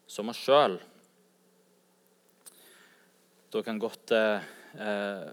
som 0.06 0.30
oss 0.30 0.38
sjøl. 0.38 0.76
Da 3.50 3.62
kan 3.66 3.82
godt 3.82 4.14
eh, 4.14 4.50
eh 4.78 5.30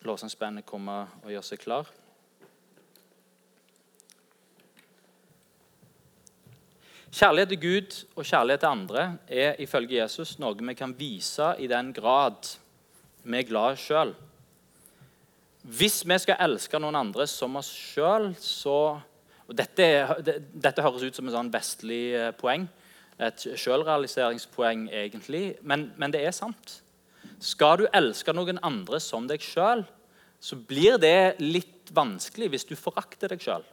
lovsangsbandet 0.00 0.64
komme 0.64 0.94
og 1.20 1.28
gjøre 1.28 1.44
seg 1.44 1.60
klar. 1.60 1.88
Kjærlighet 7.12 7.52
til 7.52 7.60
Gud 7.60 7.98
og 8.14 8.24
kjærlighet 8.24 8.64
til 8.64 8.70
andre 8.70 9.04
er 9.28 9.60
ifølge 9.60 9.98
Jesus 9.98 10.38
noe 10.40 10.56
vi 10.56 10.74
kan 10.78 10.96
vise 10.96 11.52
i 11.58 11.68
den 11.68 11.92
grad 11.92 12.54
vi 13.24 13.42
er 13.42 13.48
glad 13.52 13.76
sjøl. 13.76 14.16
Hvis 15.70 16.00
vi 16.02 16.16
skal 16.18 16.40
elske 16.42 16.80
noen 16.82 16.98
andre 16.98 17.26
som 17.30 17.54
oss 17.60 17.70
sjøl, 17.70 18.32
så 18.42 18.98
og 19.50 19.56
dette, 19.58 19.86
dette, 20.22 20.82
høres 20.84 21.02
ut 21.02 21.16
som 21.16 21.26
et 21.26 21.34
sånn 21.34 21.50
vestlig 21.50 22.04
eh, 22.14 22.30
poeng. 22.38 22.68
Et 23.18 23.46
sjølrealiseringspoeng, 23.58 24.84
egentlig. 24.94 25.56
Men, 25.66 25.88
men, 25.98 26.14
det 26.14 26.22
er 26.22 26.34
sant. 26.34 26.76
Skal 27.42 27.80
du 27.80 27.88
elske 27.90 28.30
noen 28.30 28.60
andre 28.62 29.00
som 29.02 29.26
deg 29.26 29.42
sjøl, 29.42 29.82
så 30.40 30.56
blir 30.70 31.00
det 31.02 31.42
litt 31.42 31.90
vanskelig 31.92 32.52
hvis 32.52 32.68
du 32.70 32.76
forakter 32.78 33.34
deg 33.34 33.42
sjøl. 33.42 33.66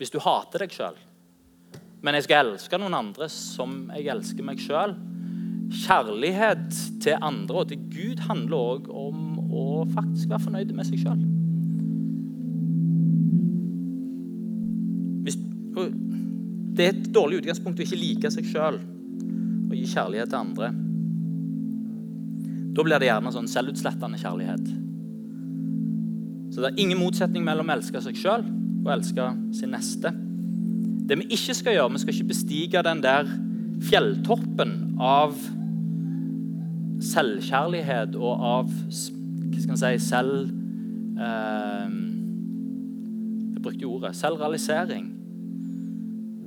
Hvis 0.00 0.14
du 0.14 0.16
hater 0.24 0.64
deg 0.64 0.72
sjøl. 0.72 0.96
Men 2.00 2.16
jeg 2.16 2.24
skal 2.30 2.54
elske 2.54 2.80
noen 2.80 2.96
andre 2.96 3.28
som 3.28 3.82
jeg 3.92 4.08
elsker 4.14 4.48
meg 4.48 4.64
sjøl. 4.64 4.96
Kjærlighet 5.84 6.72
til 7.04 7.20
andre 7.20 7.62
og 7.62 7.68
til 7.68 7.84
Gud 7.92 8.24
handler 8.30 8.72
òg 8.78 8.88
om 8.88 9.39
å 9.50 9.84
faktisk 9.90 10.30
være 10.30 10.44
fornøyd 10.46 10.72
med 10.76 10.88
seg 10.88 11.02
sjøl. 11.02 11.20
Det 16.76 16.86
er 16.86 16.94
et 16.94 17.10
dårlig 17.12 17.42
utgangspunkt 17.42 17.80
å 17.80 17.84
ikke 17.84 17.98
like 18.00 18.30
seg 18.32 18.46
sjøl 18.48 18.78
og 18.80 19.74
gi 19.76 19.86
kjærlighet 19.90 20.32
til 20.32 20.40
andre. 20.40 20.70
Da 22.74 22.86
blir 22.86 23.02
det 23.02 23.10
gjerne 23.10 23.32
sånn 23.34 23.50
selvutslettende 23.50 24.18
kjærlighet. 24.20 24.70
Så 26.50 26.62
det 26.62 26.70
er 26.70 26.82
ingen 26.82 26.98
motsetning 26.98 27.44
mellom 27.46 27.70
å 27.70 27.76
elske 27.76 28.02
seg 28.02 28.18
sjøl 28.18 28.46
og 28.80 28.88
å 28.88 28.94
elske 28.94 29.28
sin 29.56 29.74
neste. 29.74 30.12
Det 31.10 31.18
vi 31.18 31.30
ikke 31.34 31.56
skal 31.58 31.76
gjøre, 31.76 31.94
vi 31.94 32.02
skal 32.02 32.16
ikke 32.16 32.30
bestige 32.30 32.82
den 32.86 33.02
der 33.02 33.30
fjelltoppen 33.90 34.76
av 35.02 35.34
selvkjærlighet 37.00 38.16
og 38.18 38.44
av 38.44 38.74
hva 39.50 39.62
skal 39.62 39.74
man 39.74 39.82
si, 39.84 39.94
selv... 40.08 40.50
Eh, 41.20 41.96
jeg 43.60 43.64
brukte 43.64 43.88
ordet 43.92 44.16
selvrealisering. 44.16 45.08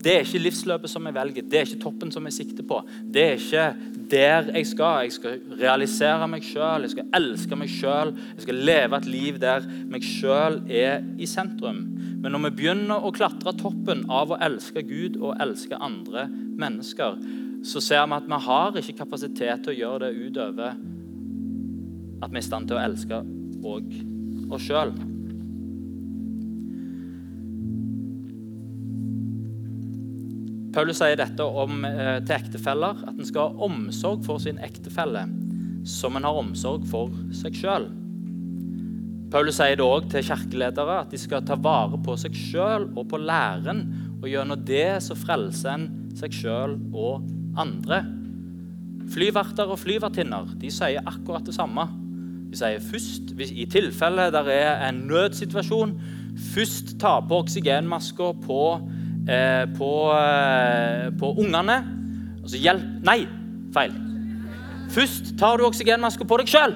Det 0.03 0.11
er 0.11 0.23
ikke 0.25 0.39
livsløpet 0.41 0.91
som 0.91 1.05
jeg 1.07 1.15
velger, 1.15 1.45
det 1.47 1.59
er 1.59 1.67
ikke 1.67 1.83
toppen 1.83 2.09
som 2.11 2.25
jeg 2.27 2.35
sikter 2.35 2.65
på. 2.67 2.79
Det 3.13 3.23
er 3.23 3.37
ikke 3.37 3.67
der 4.11 4.49
jeg 4.49 4.67
skal. 4.67 5.03
Jeg 5.05 5.13
skal 5.15 5.37
realisere 5.61 6.27
meg 6.27 6.43
sjøl, 6.43 6.83
jeg 6.83 6.95
skal 6.95 7.13
elske 7.19 7.59
meg 7.59 7.71
sjøl. 7.71 8.15
Jeg 8.33 8.47
skal 8.47 8.59
leve 8.67 8.99
et 8.99 9.07
liv 9.13 9.37
der 9.39 9.67
meg 9.93 10.03
sjøl 10.03 10.59
er 10.67 11.05
i 11.15 11.29
sentrum. 11.29 11.85
Men 12.23 12.35
når 12.35 12.47
vi 12.47 12.53
begynner 12.57 13.05
å 13.05 13.13
klatre 13.15 13.53
toppen 13.59 14.03
av 14.11 14.33
å 14.33 14.39
elske 14.43 14.83
Gud 14.89 15.21
og 15.21 15.37
elske 15.43 15.79
andre 15.79 16.25
mennesker, 16.31 17.21
så 17.63 17.79
ser 17.83 18.03
vi 18.09 18.17
at 18.17 18.27
vi 18.27 18.41
har 18.47 18.81
ikke 18.81 18.97
kapasitet 19.05 19.63
til 19.63 19.71
å 19.71 19.79
gjøre 19.79 20.09
det 20.09 20.27
utover 20.27 20.75
at 22.23 22.33
vi 22.33 22.39
er 22.39 22.45
i 22.45 22.49
stand 22.49 22.69
til 22.69 22.79
å 22.79 22.83
elske 22.83 23.19
òg 23.63 23.97
oss 24.53 24.67
sjøl. 24.67 24.93
Paulus 30.73 30.97
sier 30.97 31.19
dette 31.19 31.45
om, 31.45 31.83
eh, 31.85 32.19
til 32.25 32.35
ektefeller, 32.35 33.03
at 33.07 33.13
en 33.13 33.25
skal 33.25 33.51
ha 33.51 33.67
omsorg 33.67 34.23
for 34.25 34.41
sin 34.41 34.57
ektefelle 34.57 35.27
som 35.85 36.15
en 36.15 36.23
har 36.23 36.39
omsorg 36.39 36.87
for 36.89 37.11
seg 37.31 37.53
sjøl. 37.53 37.85
Paulus 39.33 39.57
sier 39.57 39.77
det 39.77 39.85
òg 39.85 40.09
til 40.09 40.25
kirkeledere 40.25 40.99
at 41.01 41.09
de 41.09 41.17
skal 41.17 41.41
ta 41.41 41.55
vare 41.55 41.97
på 42.05 42.13
seg 42.21 42.35
sjøl 42.37 42.91
og 42.95 43.07
på 43.09 43.17
læren. 43.17 43.83
Og 44.21 44.29
gjennom 44.29 44.61
det 44.65 45.01
så 45.01 45.17
frelser 45.17 45.73
en 45.73 45.87
seg 46.15 46.35
sjøl 46.37 46.77
og 46.93 47.25
andre. 47.57 48.03
Flyverter 49.13 49.73
og 49.73 49.81
flyvertinner 49.81 50.53
de 50.61 50.69
sier 50.69 51.01
akkurat 51.09 51.45
det 51.45 51.55
samme. 51.57 52.02
De 52.53 52.57
sier 52.59 52.81
først, 52.85 53.31
I 53.33 53.63
tilfelle 53.65 54.27
det 54.29 54.41
er 54.53 54.83
en 54.85 54.99
nødsituasjon, 55.09 55.95
først 56.53 56.91
ta 57.01 57.15
på 57.25 57.39
oksygenmaska 57.41 58.27
på, 58.43 58.57
eh, 59.25 59.63
på, 59.73 59.89
eh, 60.13 61.07
på 61.17 61.31
ungene. 61.41 61.77
Og 62.43 62.53
hjelp 62.53 62.83
Nei, 63.01 63.25
feil. 63.73 63.95
Først 64.93 65.33
tar 65.39 65.57
du 65.57 65.65
oksygenmaska 65.65 66.27
på 66.29 66.37
deg 66.37 66.53
sjøl. 66.53 66.75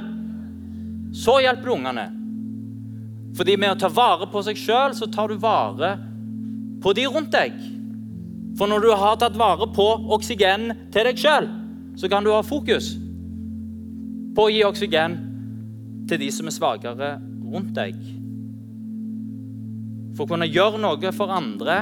Så 1.13 1.37
hjelper 1.45 1.63
du 1.63 1.75
ungene. 1.75 2.07
Fordi 3.37 3.55
med 3.55 3.75
å 3.75 3.79
ta 3.79 3.87
vare 3.87 4.25
på 4.25 4.41
seg 4.43 4.57
sjøl, 4.57 4.95
så 4.97 5.05
tar 5.13 5.27
du 5.27 5.37
vare 5.37 5.99
på 6.81 6.95
de 6.95 7.05
rundt 7.05 7.31
deg. 7.31 7.53
For 8.57 8.65
når 8.65 8.81
du 8.81 8.91
har 8.95 9.15
tatt 9.15 9.37
vare 9.37 9.69
på 9.69 10.09
oksygen 10.09 10.91
til 10.91 11.03
deg 11.03 11.15
sjøl, 11.15 11.47
så 11.95 12.09
kan 12.09 12.23
du 12.23 12.31
ha 12.31 12.41
fokus 12.41 12.95
på 14.33 14.49
å 14.49 14.49
gi 14.49 14.63
oksygen 14.63 15.26
til 16.07 16.21
de 16.21 16.29
som 16.31 16.47
er 16.47 16.55
svakere 16.55 17.09
rundt 17.47 17.73
deg. 17.75 17.97
For 20.17 20.25
å 20.25 20.31
kunne 20.31 20.49
gjøre 20.49 20.79
noe 20.81 21.11
for 21.13 21.33
andre, 21.33 21.81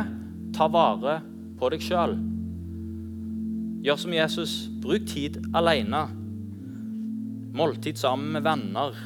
ta 0.56 0.68
vare 0.72 1.20
på 1.60 1.70
deg 1.72 1.84
sjøl. 1.84 2.18
Gjør 3.86 4.00
som 4.02 4.16
Jesus. 4.16 4.54
Bruk 4.82 5.06
tid 5.08 5.38
alene. 5.56 6.08
Måltid 7.56 8.00
sammen 8.02 8.34
med 8.34 8.44
venner. 8.44 8.98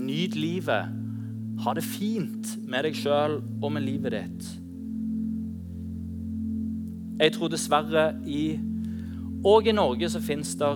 Nyt 0.00 0.38
livet. 0.38 0.96
Ha 1.60 1.74
det 1.76 1.84
fint 1.84 2.54
med 2.64 2.86
deg 2.86 2.96
sjøl 2.96 3.40
og 3.60 3.68
med 3.74 3.84
livet 3.84 4.16
ditt. 4.16 4.50
Jeg 7.20 7.34
tror 7.36 7.50
dessverre 7.52 8.14
i 8.24 8.56
Og 9.44 9.66
i 9.68 9.72
Norge 9.72 10.08
så 10.12 10.20
fins 10.20 10.54
det 10.60 10.68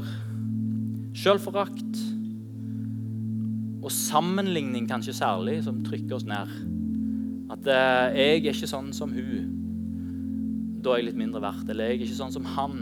sjølforakt 1.21 2.01
og 3.85 3.93
sammenligning, 3.93 4.89
kanskje 4.89 5.17
særlig, 5.19 5.59
som 5.67 5.83
trykker 5.85 6.17
oss 6.17 6.25
ned. 6.29 6.53
At 7.53 7.69
eh, 7.69 8.17
jeg 8.17 8.41
er 8.41 8.55
ikke 8.55 8.71
sånn 8.71 8.91
som 8.97 9.13
hun. 9.13 9.51
Da 10.85 10.95
er 10.95 11.03
jeg 11.03 11.11
litt 11.11 11.21
mindre 11.21 11.43
verdt. 11.45 11.69
Eller 11.69 11.93
jeg 11.93 11.99
er 11.99 12.07
ikke 12.07 12.21
sånn 12.23 12.33
som 12.33 12.49
han. 12.57 12.79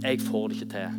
Jeg 0.00 0.22
får 0.24 0.48
det 0.48 0.58
ikke 0.58 0.72
til. 0.72 0.98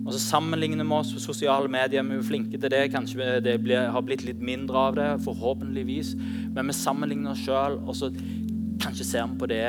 Og 0.00 0.14
så 0.14 0.22
sammenligner 0.22 0.86
vi 0.86 0.96
oss 0.96 1.12
på 1.16 1.24
sosiale 1.26 1.70
medier. 1.70 2.06
Vi 2.06 2.20
er 2.20 2.26
flinke 2.30 2.62
til 2.62 2.72
det. 2.72 2.86
Kanskje 2.94 3.40
det 3.44 3.58
har 3.66 4.06
blitt 4.06 4.24
litt 4.26 4.40
mindre 4.42 4.86
av 4.86 4.96
det, 4.96 5.10
forhåpentligvis. 5.26 6.14
Men 6.54 6.70
vi 6.70 6.78
sammenligner 6.78 7.34
oss 7.34 7.42
sjøl, 7.42 7.80
og 7.82 7.98
så 7.98 8.14
kanskje 8.80 9.10
ser 9.10 9.26
vi 9.28 9.42
på 9.42 9.50
det 9.50 9.64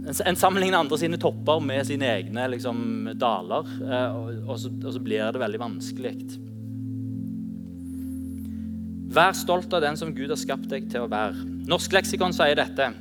en 0.00 0.36
sammenligner 0.36 0.80
andre 0.80 0.96
sine 0.98 1.18
topper 1.20 1.60
med 1.60 1.84
sine 1.86 2.08
egne 2.08 2.46
liksom, 2.54 3.10
daler, 3.20 3.68
eh, 3.84 4.14
og 4.48 4.56
så, 4.58 4.70
og 4.72 4.94
så 4.94 5.02
blir 5.04 5.26
det 5.32 5.42
veldig 5.42 5.60
vanskelig. 5.60 6.14
Vær 9.10 9.34
stolt 9.34 9.72
av 9.74 9.82
den 9.82 9.96
som 9.98 10.12
Gud 10.14 10.30
har 10.30 10.38
skapt 10.38 10.68
deg 10.70 10.86
til 10.90 11.02
å 11.02 11.10
være. 11.10 11.34
Norsk 11.70 11.96
leksikon 11.96 12.34
sier 12.36 12.54
dette. 12.58 12.92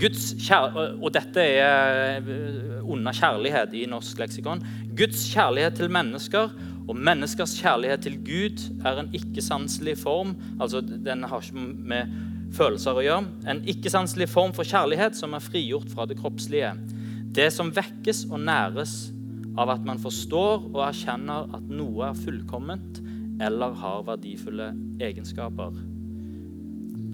Guds 0.00 0.30
kjær 0.40 0.76
og 0.94 1.10
dette 1.12 1.42
er 1.42 2.20
eh, 2.22 2.76
under 2.86 3.16
kjærlighet 3.16 3.74
i 3.76 3.84
norsk 3.90 4.22
leksikon. 4.22 4.62
Guds 4.96 5.26
kjærlighet 5.32 5.76
til 5.80 5.90
mennesker 5.92 6.54
og 6.86 6.94
menneskers 6.96 7.56
kjærlighet 7.58 8.06
til 8.06 8.16
Gud 8.24 8.62
er 8.86 9.02
en 9.02 9.10
ikke-sanselig 9.16 9.98
form. 10.00 10.36
altså 10.60 10.80
Den 10.80 11.26
har 11.26 11.42
ikke 11.42 11.66
med 11.90 12.16
følelser 12.54 12.96
å 12.96 13.04
gjøre. 13.04 13.28
En 13.50 13.66
ikke-sanselig 13.68 14.30
form 14.30 14.54
for 14.54 14.66
kjærlighet 14.66 15.18
som 15.18 15.34
er 15.34 15.44
frigjort 15.44 15.90
fra 15.92 16.06
det 16.06 16.20
kroppslige. 16.22 16.72
Det 17.34 17.50
som 17.54 17.74
vekkes 17.74 18.28
og 18.30 18.40
næres 18.46 19.10
av 19.58 19.74
at 19.74 19.84
man 19.86 19.98
forstår 19.98 20.70
og 20.70 20.82
erkjenner 20.86 21.50
at 21.58 21.66
noe 21.70 22.08
er 22.08 22.18
fullkomment 22.18 23.02
eller 23.40 23.74
har 23.80 24.04
verdifulle 24.06 24.72
egenskaper. 25.00 25.76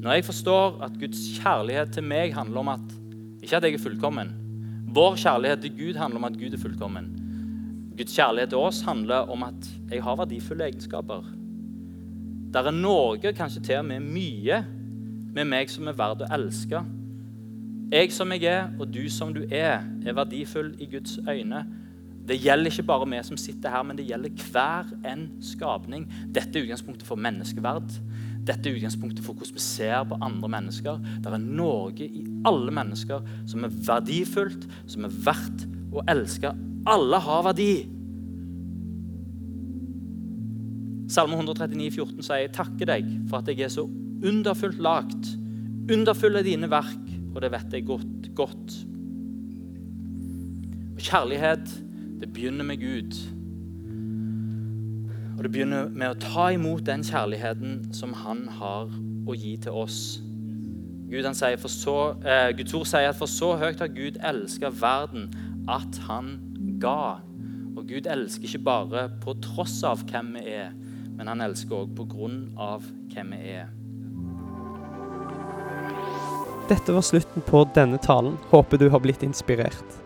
Når 0.03 0.13
jeg 0.13 0.25
forstår 0.25 0.83
at 0.87 0.99
Guds 1.01 1.23
kjærlighet 1.39 1.95
til 1.97 2.05
meg 2.05 2.35
handler 2.35 2.61
om 2.61 2.69
at 2.75 2.97
ikke 3.43 3.57
at 3.57 3.65
jeg 3.65 3.75
er 3.75 3.79
fullkommen. 3.79 4.33
Vår 4.95 5.17
kjærlighet 5.23 5.61
til 5.63 5.73
Gud 5.79 5.95
handler 5.95 6.19
om 6.19 6.25
at 6.25 6.39
Gud 6.39 6.53
er 6.53 6.59
fullkommen. 6.59 7.09
Guds 7.97 8.17
kjærlighet 8.17 8.49
til 8.49 8.59
oss 8.59 8.81
handler 8.83 9.31
om 9.31 9.43
at 9.43 9.69
jeg 9.91 10.03
har 10.03 10.17
verdifulle 10.17 10.65
egenskaper. 10.65 11.23
Der 12.53 12.67
er 12.67 12.75
noe, 12.75 13.33
kanskje 13.33 13.63
til 13.63 13.79
og 13.79 13.85
med 13.85 14.01
mye, 14.01 14.65
med 15.35 15.45
meg 15.45 15.71
som 15.71 15.87
er 15.87 15.97
verdt 15.99 16.25
å 16.25 16.31
elske. 16.35 16.81
Jeg 17.93 18.13
som 18.13 18.33
jeg 18.35 18.49
er, 18.51 18.71
og 18.81 18.91
du 18.95 19.05
som 19.13 19.35
du 19.35 19.45
er, 19.51 19.85
er 20.07 20.17
verdifull 20.17 20.73
i 20.81 20.89
Guds 20.91 21.19
øyne. 21.29 21.63
Det 22.27 22.41
gjelder 22.43 22.73
ikke 22.73 22.87
bare 22.89 23.07
vi 23.07 23.19
som 23.23 23.39
sitter 23.39 23.71
her, 23.71 23.85
men 23.87 23.99
det 23.99 24.09
gjelder 24.09 24.47
hver 24.51 24.89
en 25.07 25.29
skapning. 25.45 26.09
Dette 26.35 26.59
er 26.59 26.67
utgangspunktet 26.67 27.07
for 27.07 27.21
menneskeverd. 27.23 27.93
Dette 28.47 28.71
er 28.71 28.79
utgangspunktet 28.79 29.23
for 29.27 29.39
hvordan 29.39 29.55
vi 29.55 29.63
ser 29.63 30.03
på 30.11 30.19
andre 30.23 30.51
mennesker. 30.57 30.99
Det 31.23 31.31
er 31.31 31.43
noe 31.43 31.93
i 32.03 32.25
alle 32.47 32.75
mennesker 32.75 33.23
som 33.47 33.67
er 33.67 33.79
verdifullt, 33.89 34.67
som 34.91 35.07
er 35.07 35.15
verdt 35.27 35.67
å 35.95 36.03
elske. 36.11 36.51
Alle 36.87 37.23
har 37.23 37.47
verdi. 37.47 37.71
Salme 41.11 41.39
139, 41.39 41.93
14 41.95 42.27
sier 42.27 42.43
jeg 42.43 42.55
takker 42.57 42.91
deg 42.91 43.11
for 43.31 43.39
at 43.39 43.51
jeg 43.53 43.69
er 43.69 43.71
så 43.71 43.87
underfullt 44.27 44.83
lagt. 44.83 45.33
Underfull 45.95 46.39
er 46.39 46.47
dine 46.47 46.71
verk, 46.71 47.11
og 47.35 47.43
det 47.45 47.55
vet 47.55 47.79
jeg 47.79 47.87
godt. 47.87 48.31
godt. 48.35 48.79
Og 50.97 51.03
kjærlighet, 51.07 51.77
det 52.21 52.33
begynner 52.33 52.65
med 52.65 52.81
Gud. 52.81 53.17
Og 55.37 55.45
det 55.45 55.53
begynner 55.53 55.89
med 55.89 56.15
å 56.15 56.21
ta 56.21 56.49
imot 56.55 56.87
den 56.87 57.05
kjærligheten 57.05 57.93
som 57.95 58.15
han 58.17 58.47
har 58.49 58.89
å 59.29 59.37
gi 59.37 59.57
til 59.61 59.77
oss. 59.77 59.99
Gud, 61.11 61.27
sier, 61.35 61.69
så, 61.69 62.17
eh, 62.25 62.53
Guds 62.57 62.75
ord 62.75 62.87
sier 62.87 63.09
at 63.09 63.19
for 63.19 63.31
så 63.31 63.53
høyt 63.57 63.79
har 63.79 63.93
Gud 63.93 64.17
elska 64.25 64.71
verden 64.71 65.29
at 65.69 65.99
han 66.09 66.41
ga. 66.81 67.21
Og 67.77 67.87
Gud 67.87 68.07
elsker 68.07 68.49
ikke 68.49 68.65
bare 68.65 69.09
på 69.21 69.37
tross 69.45 69.83
av 69.85 70.03
hvem 70.09 70.33
vi 70.39 70.47
er, 70.57 70.73
men 71.17 71.27
han 71.27 71.41
elsker 71.41 71.85
òg 71.85 71.95
på 71.97 72.09
grunn 72.09 72.41
av 72.59 72.83
hvem 73.13 73.31
vi 73.37 73.53
er. 73.61 73.69
Dette 76.67 76.93
var 76.93 77.05
slutten 77.07 77.45
på 77.47 77.63
denne 77.75 77.99
talen. 78.03 78.35
Håper 78.51 78.79
du 78.79 78.89
har 78.91 78.99
blitt 78.99 79.23
inspirert. 79.23 80.06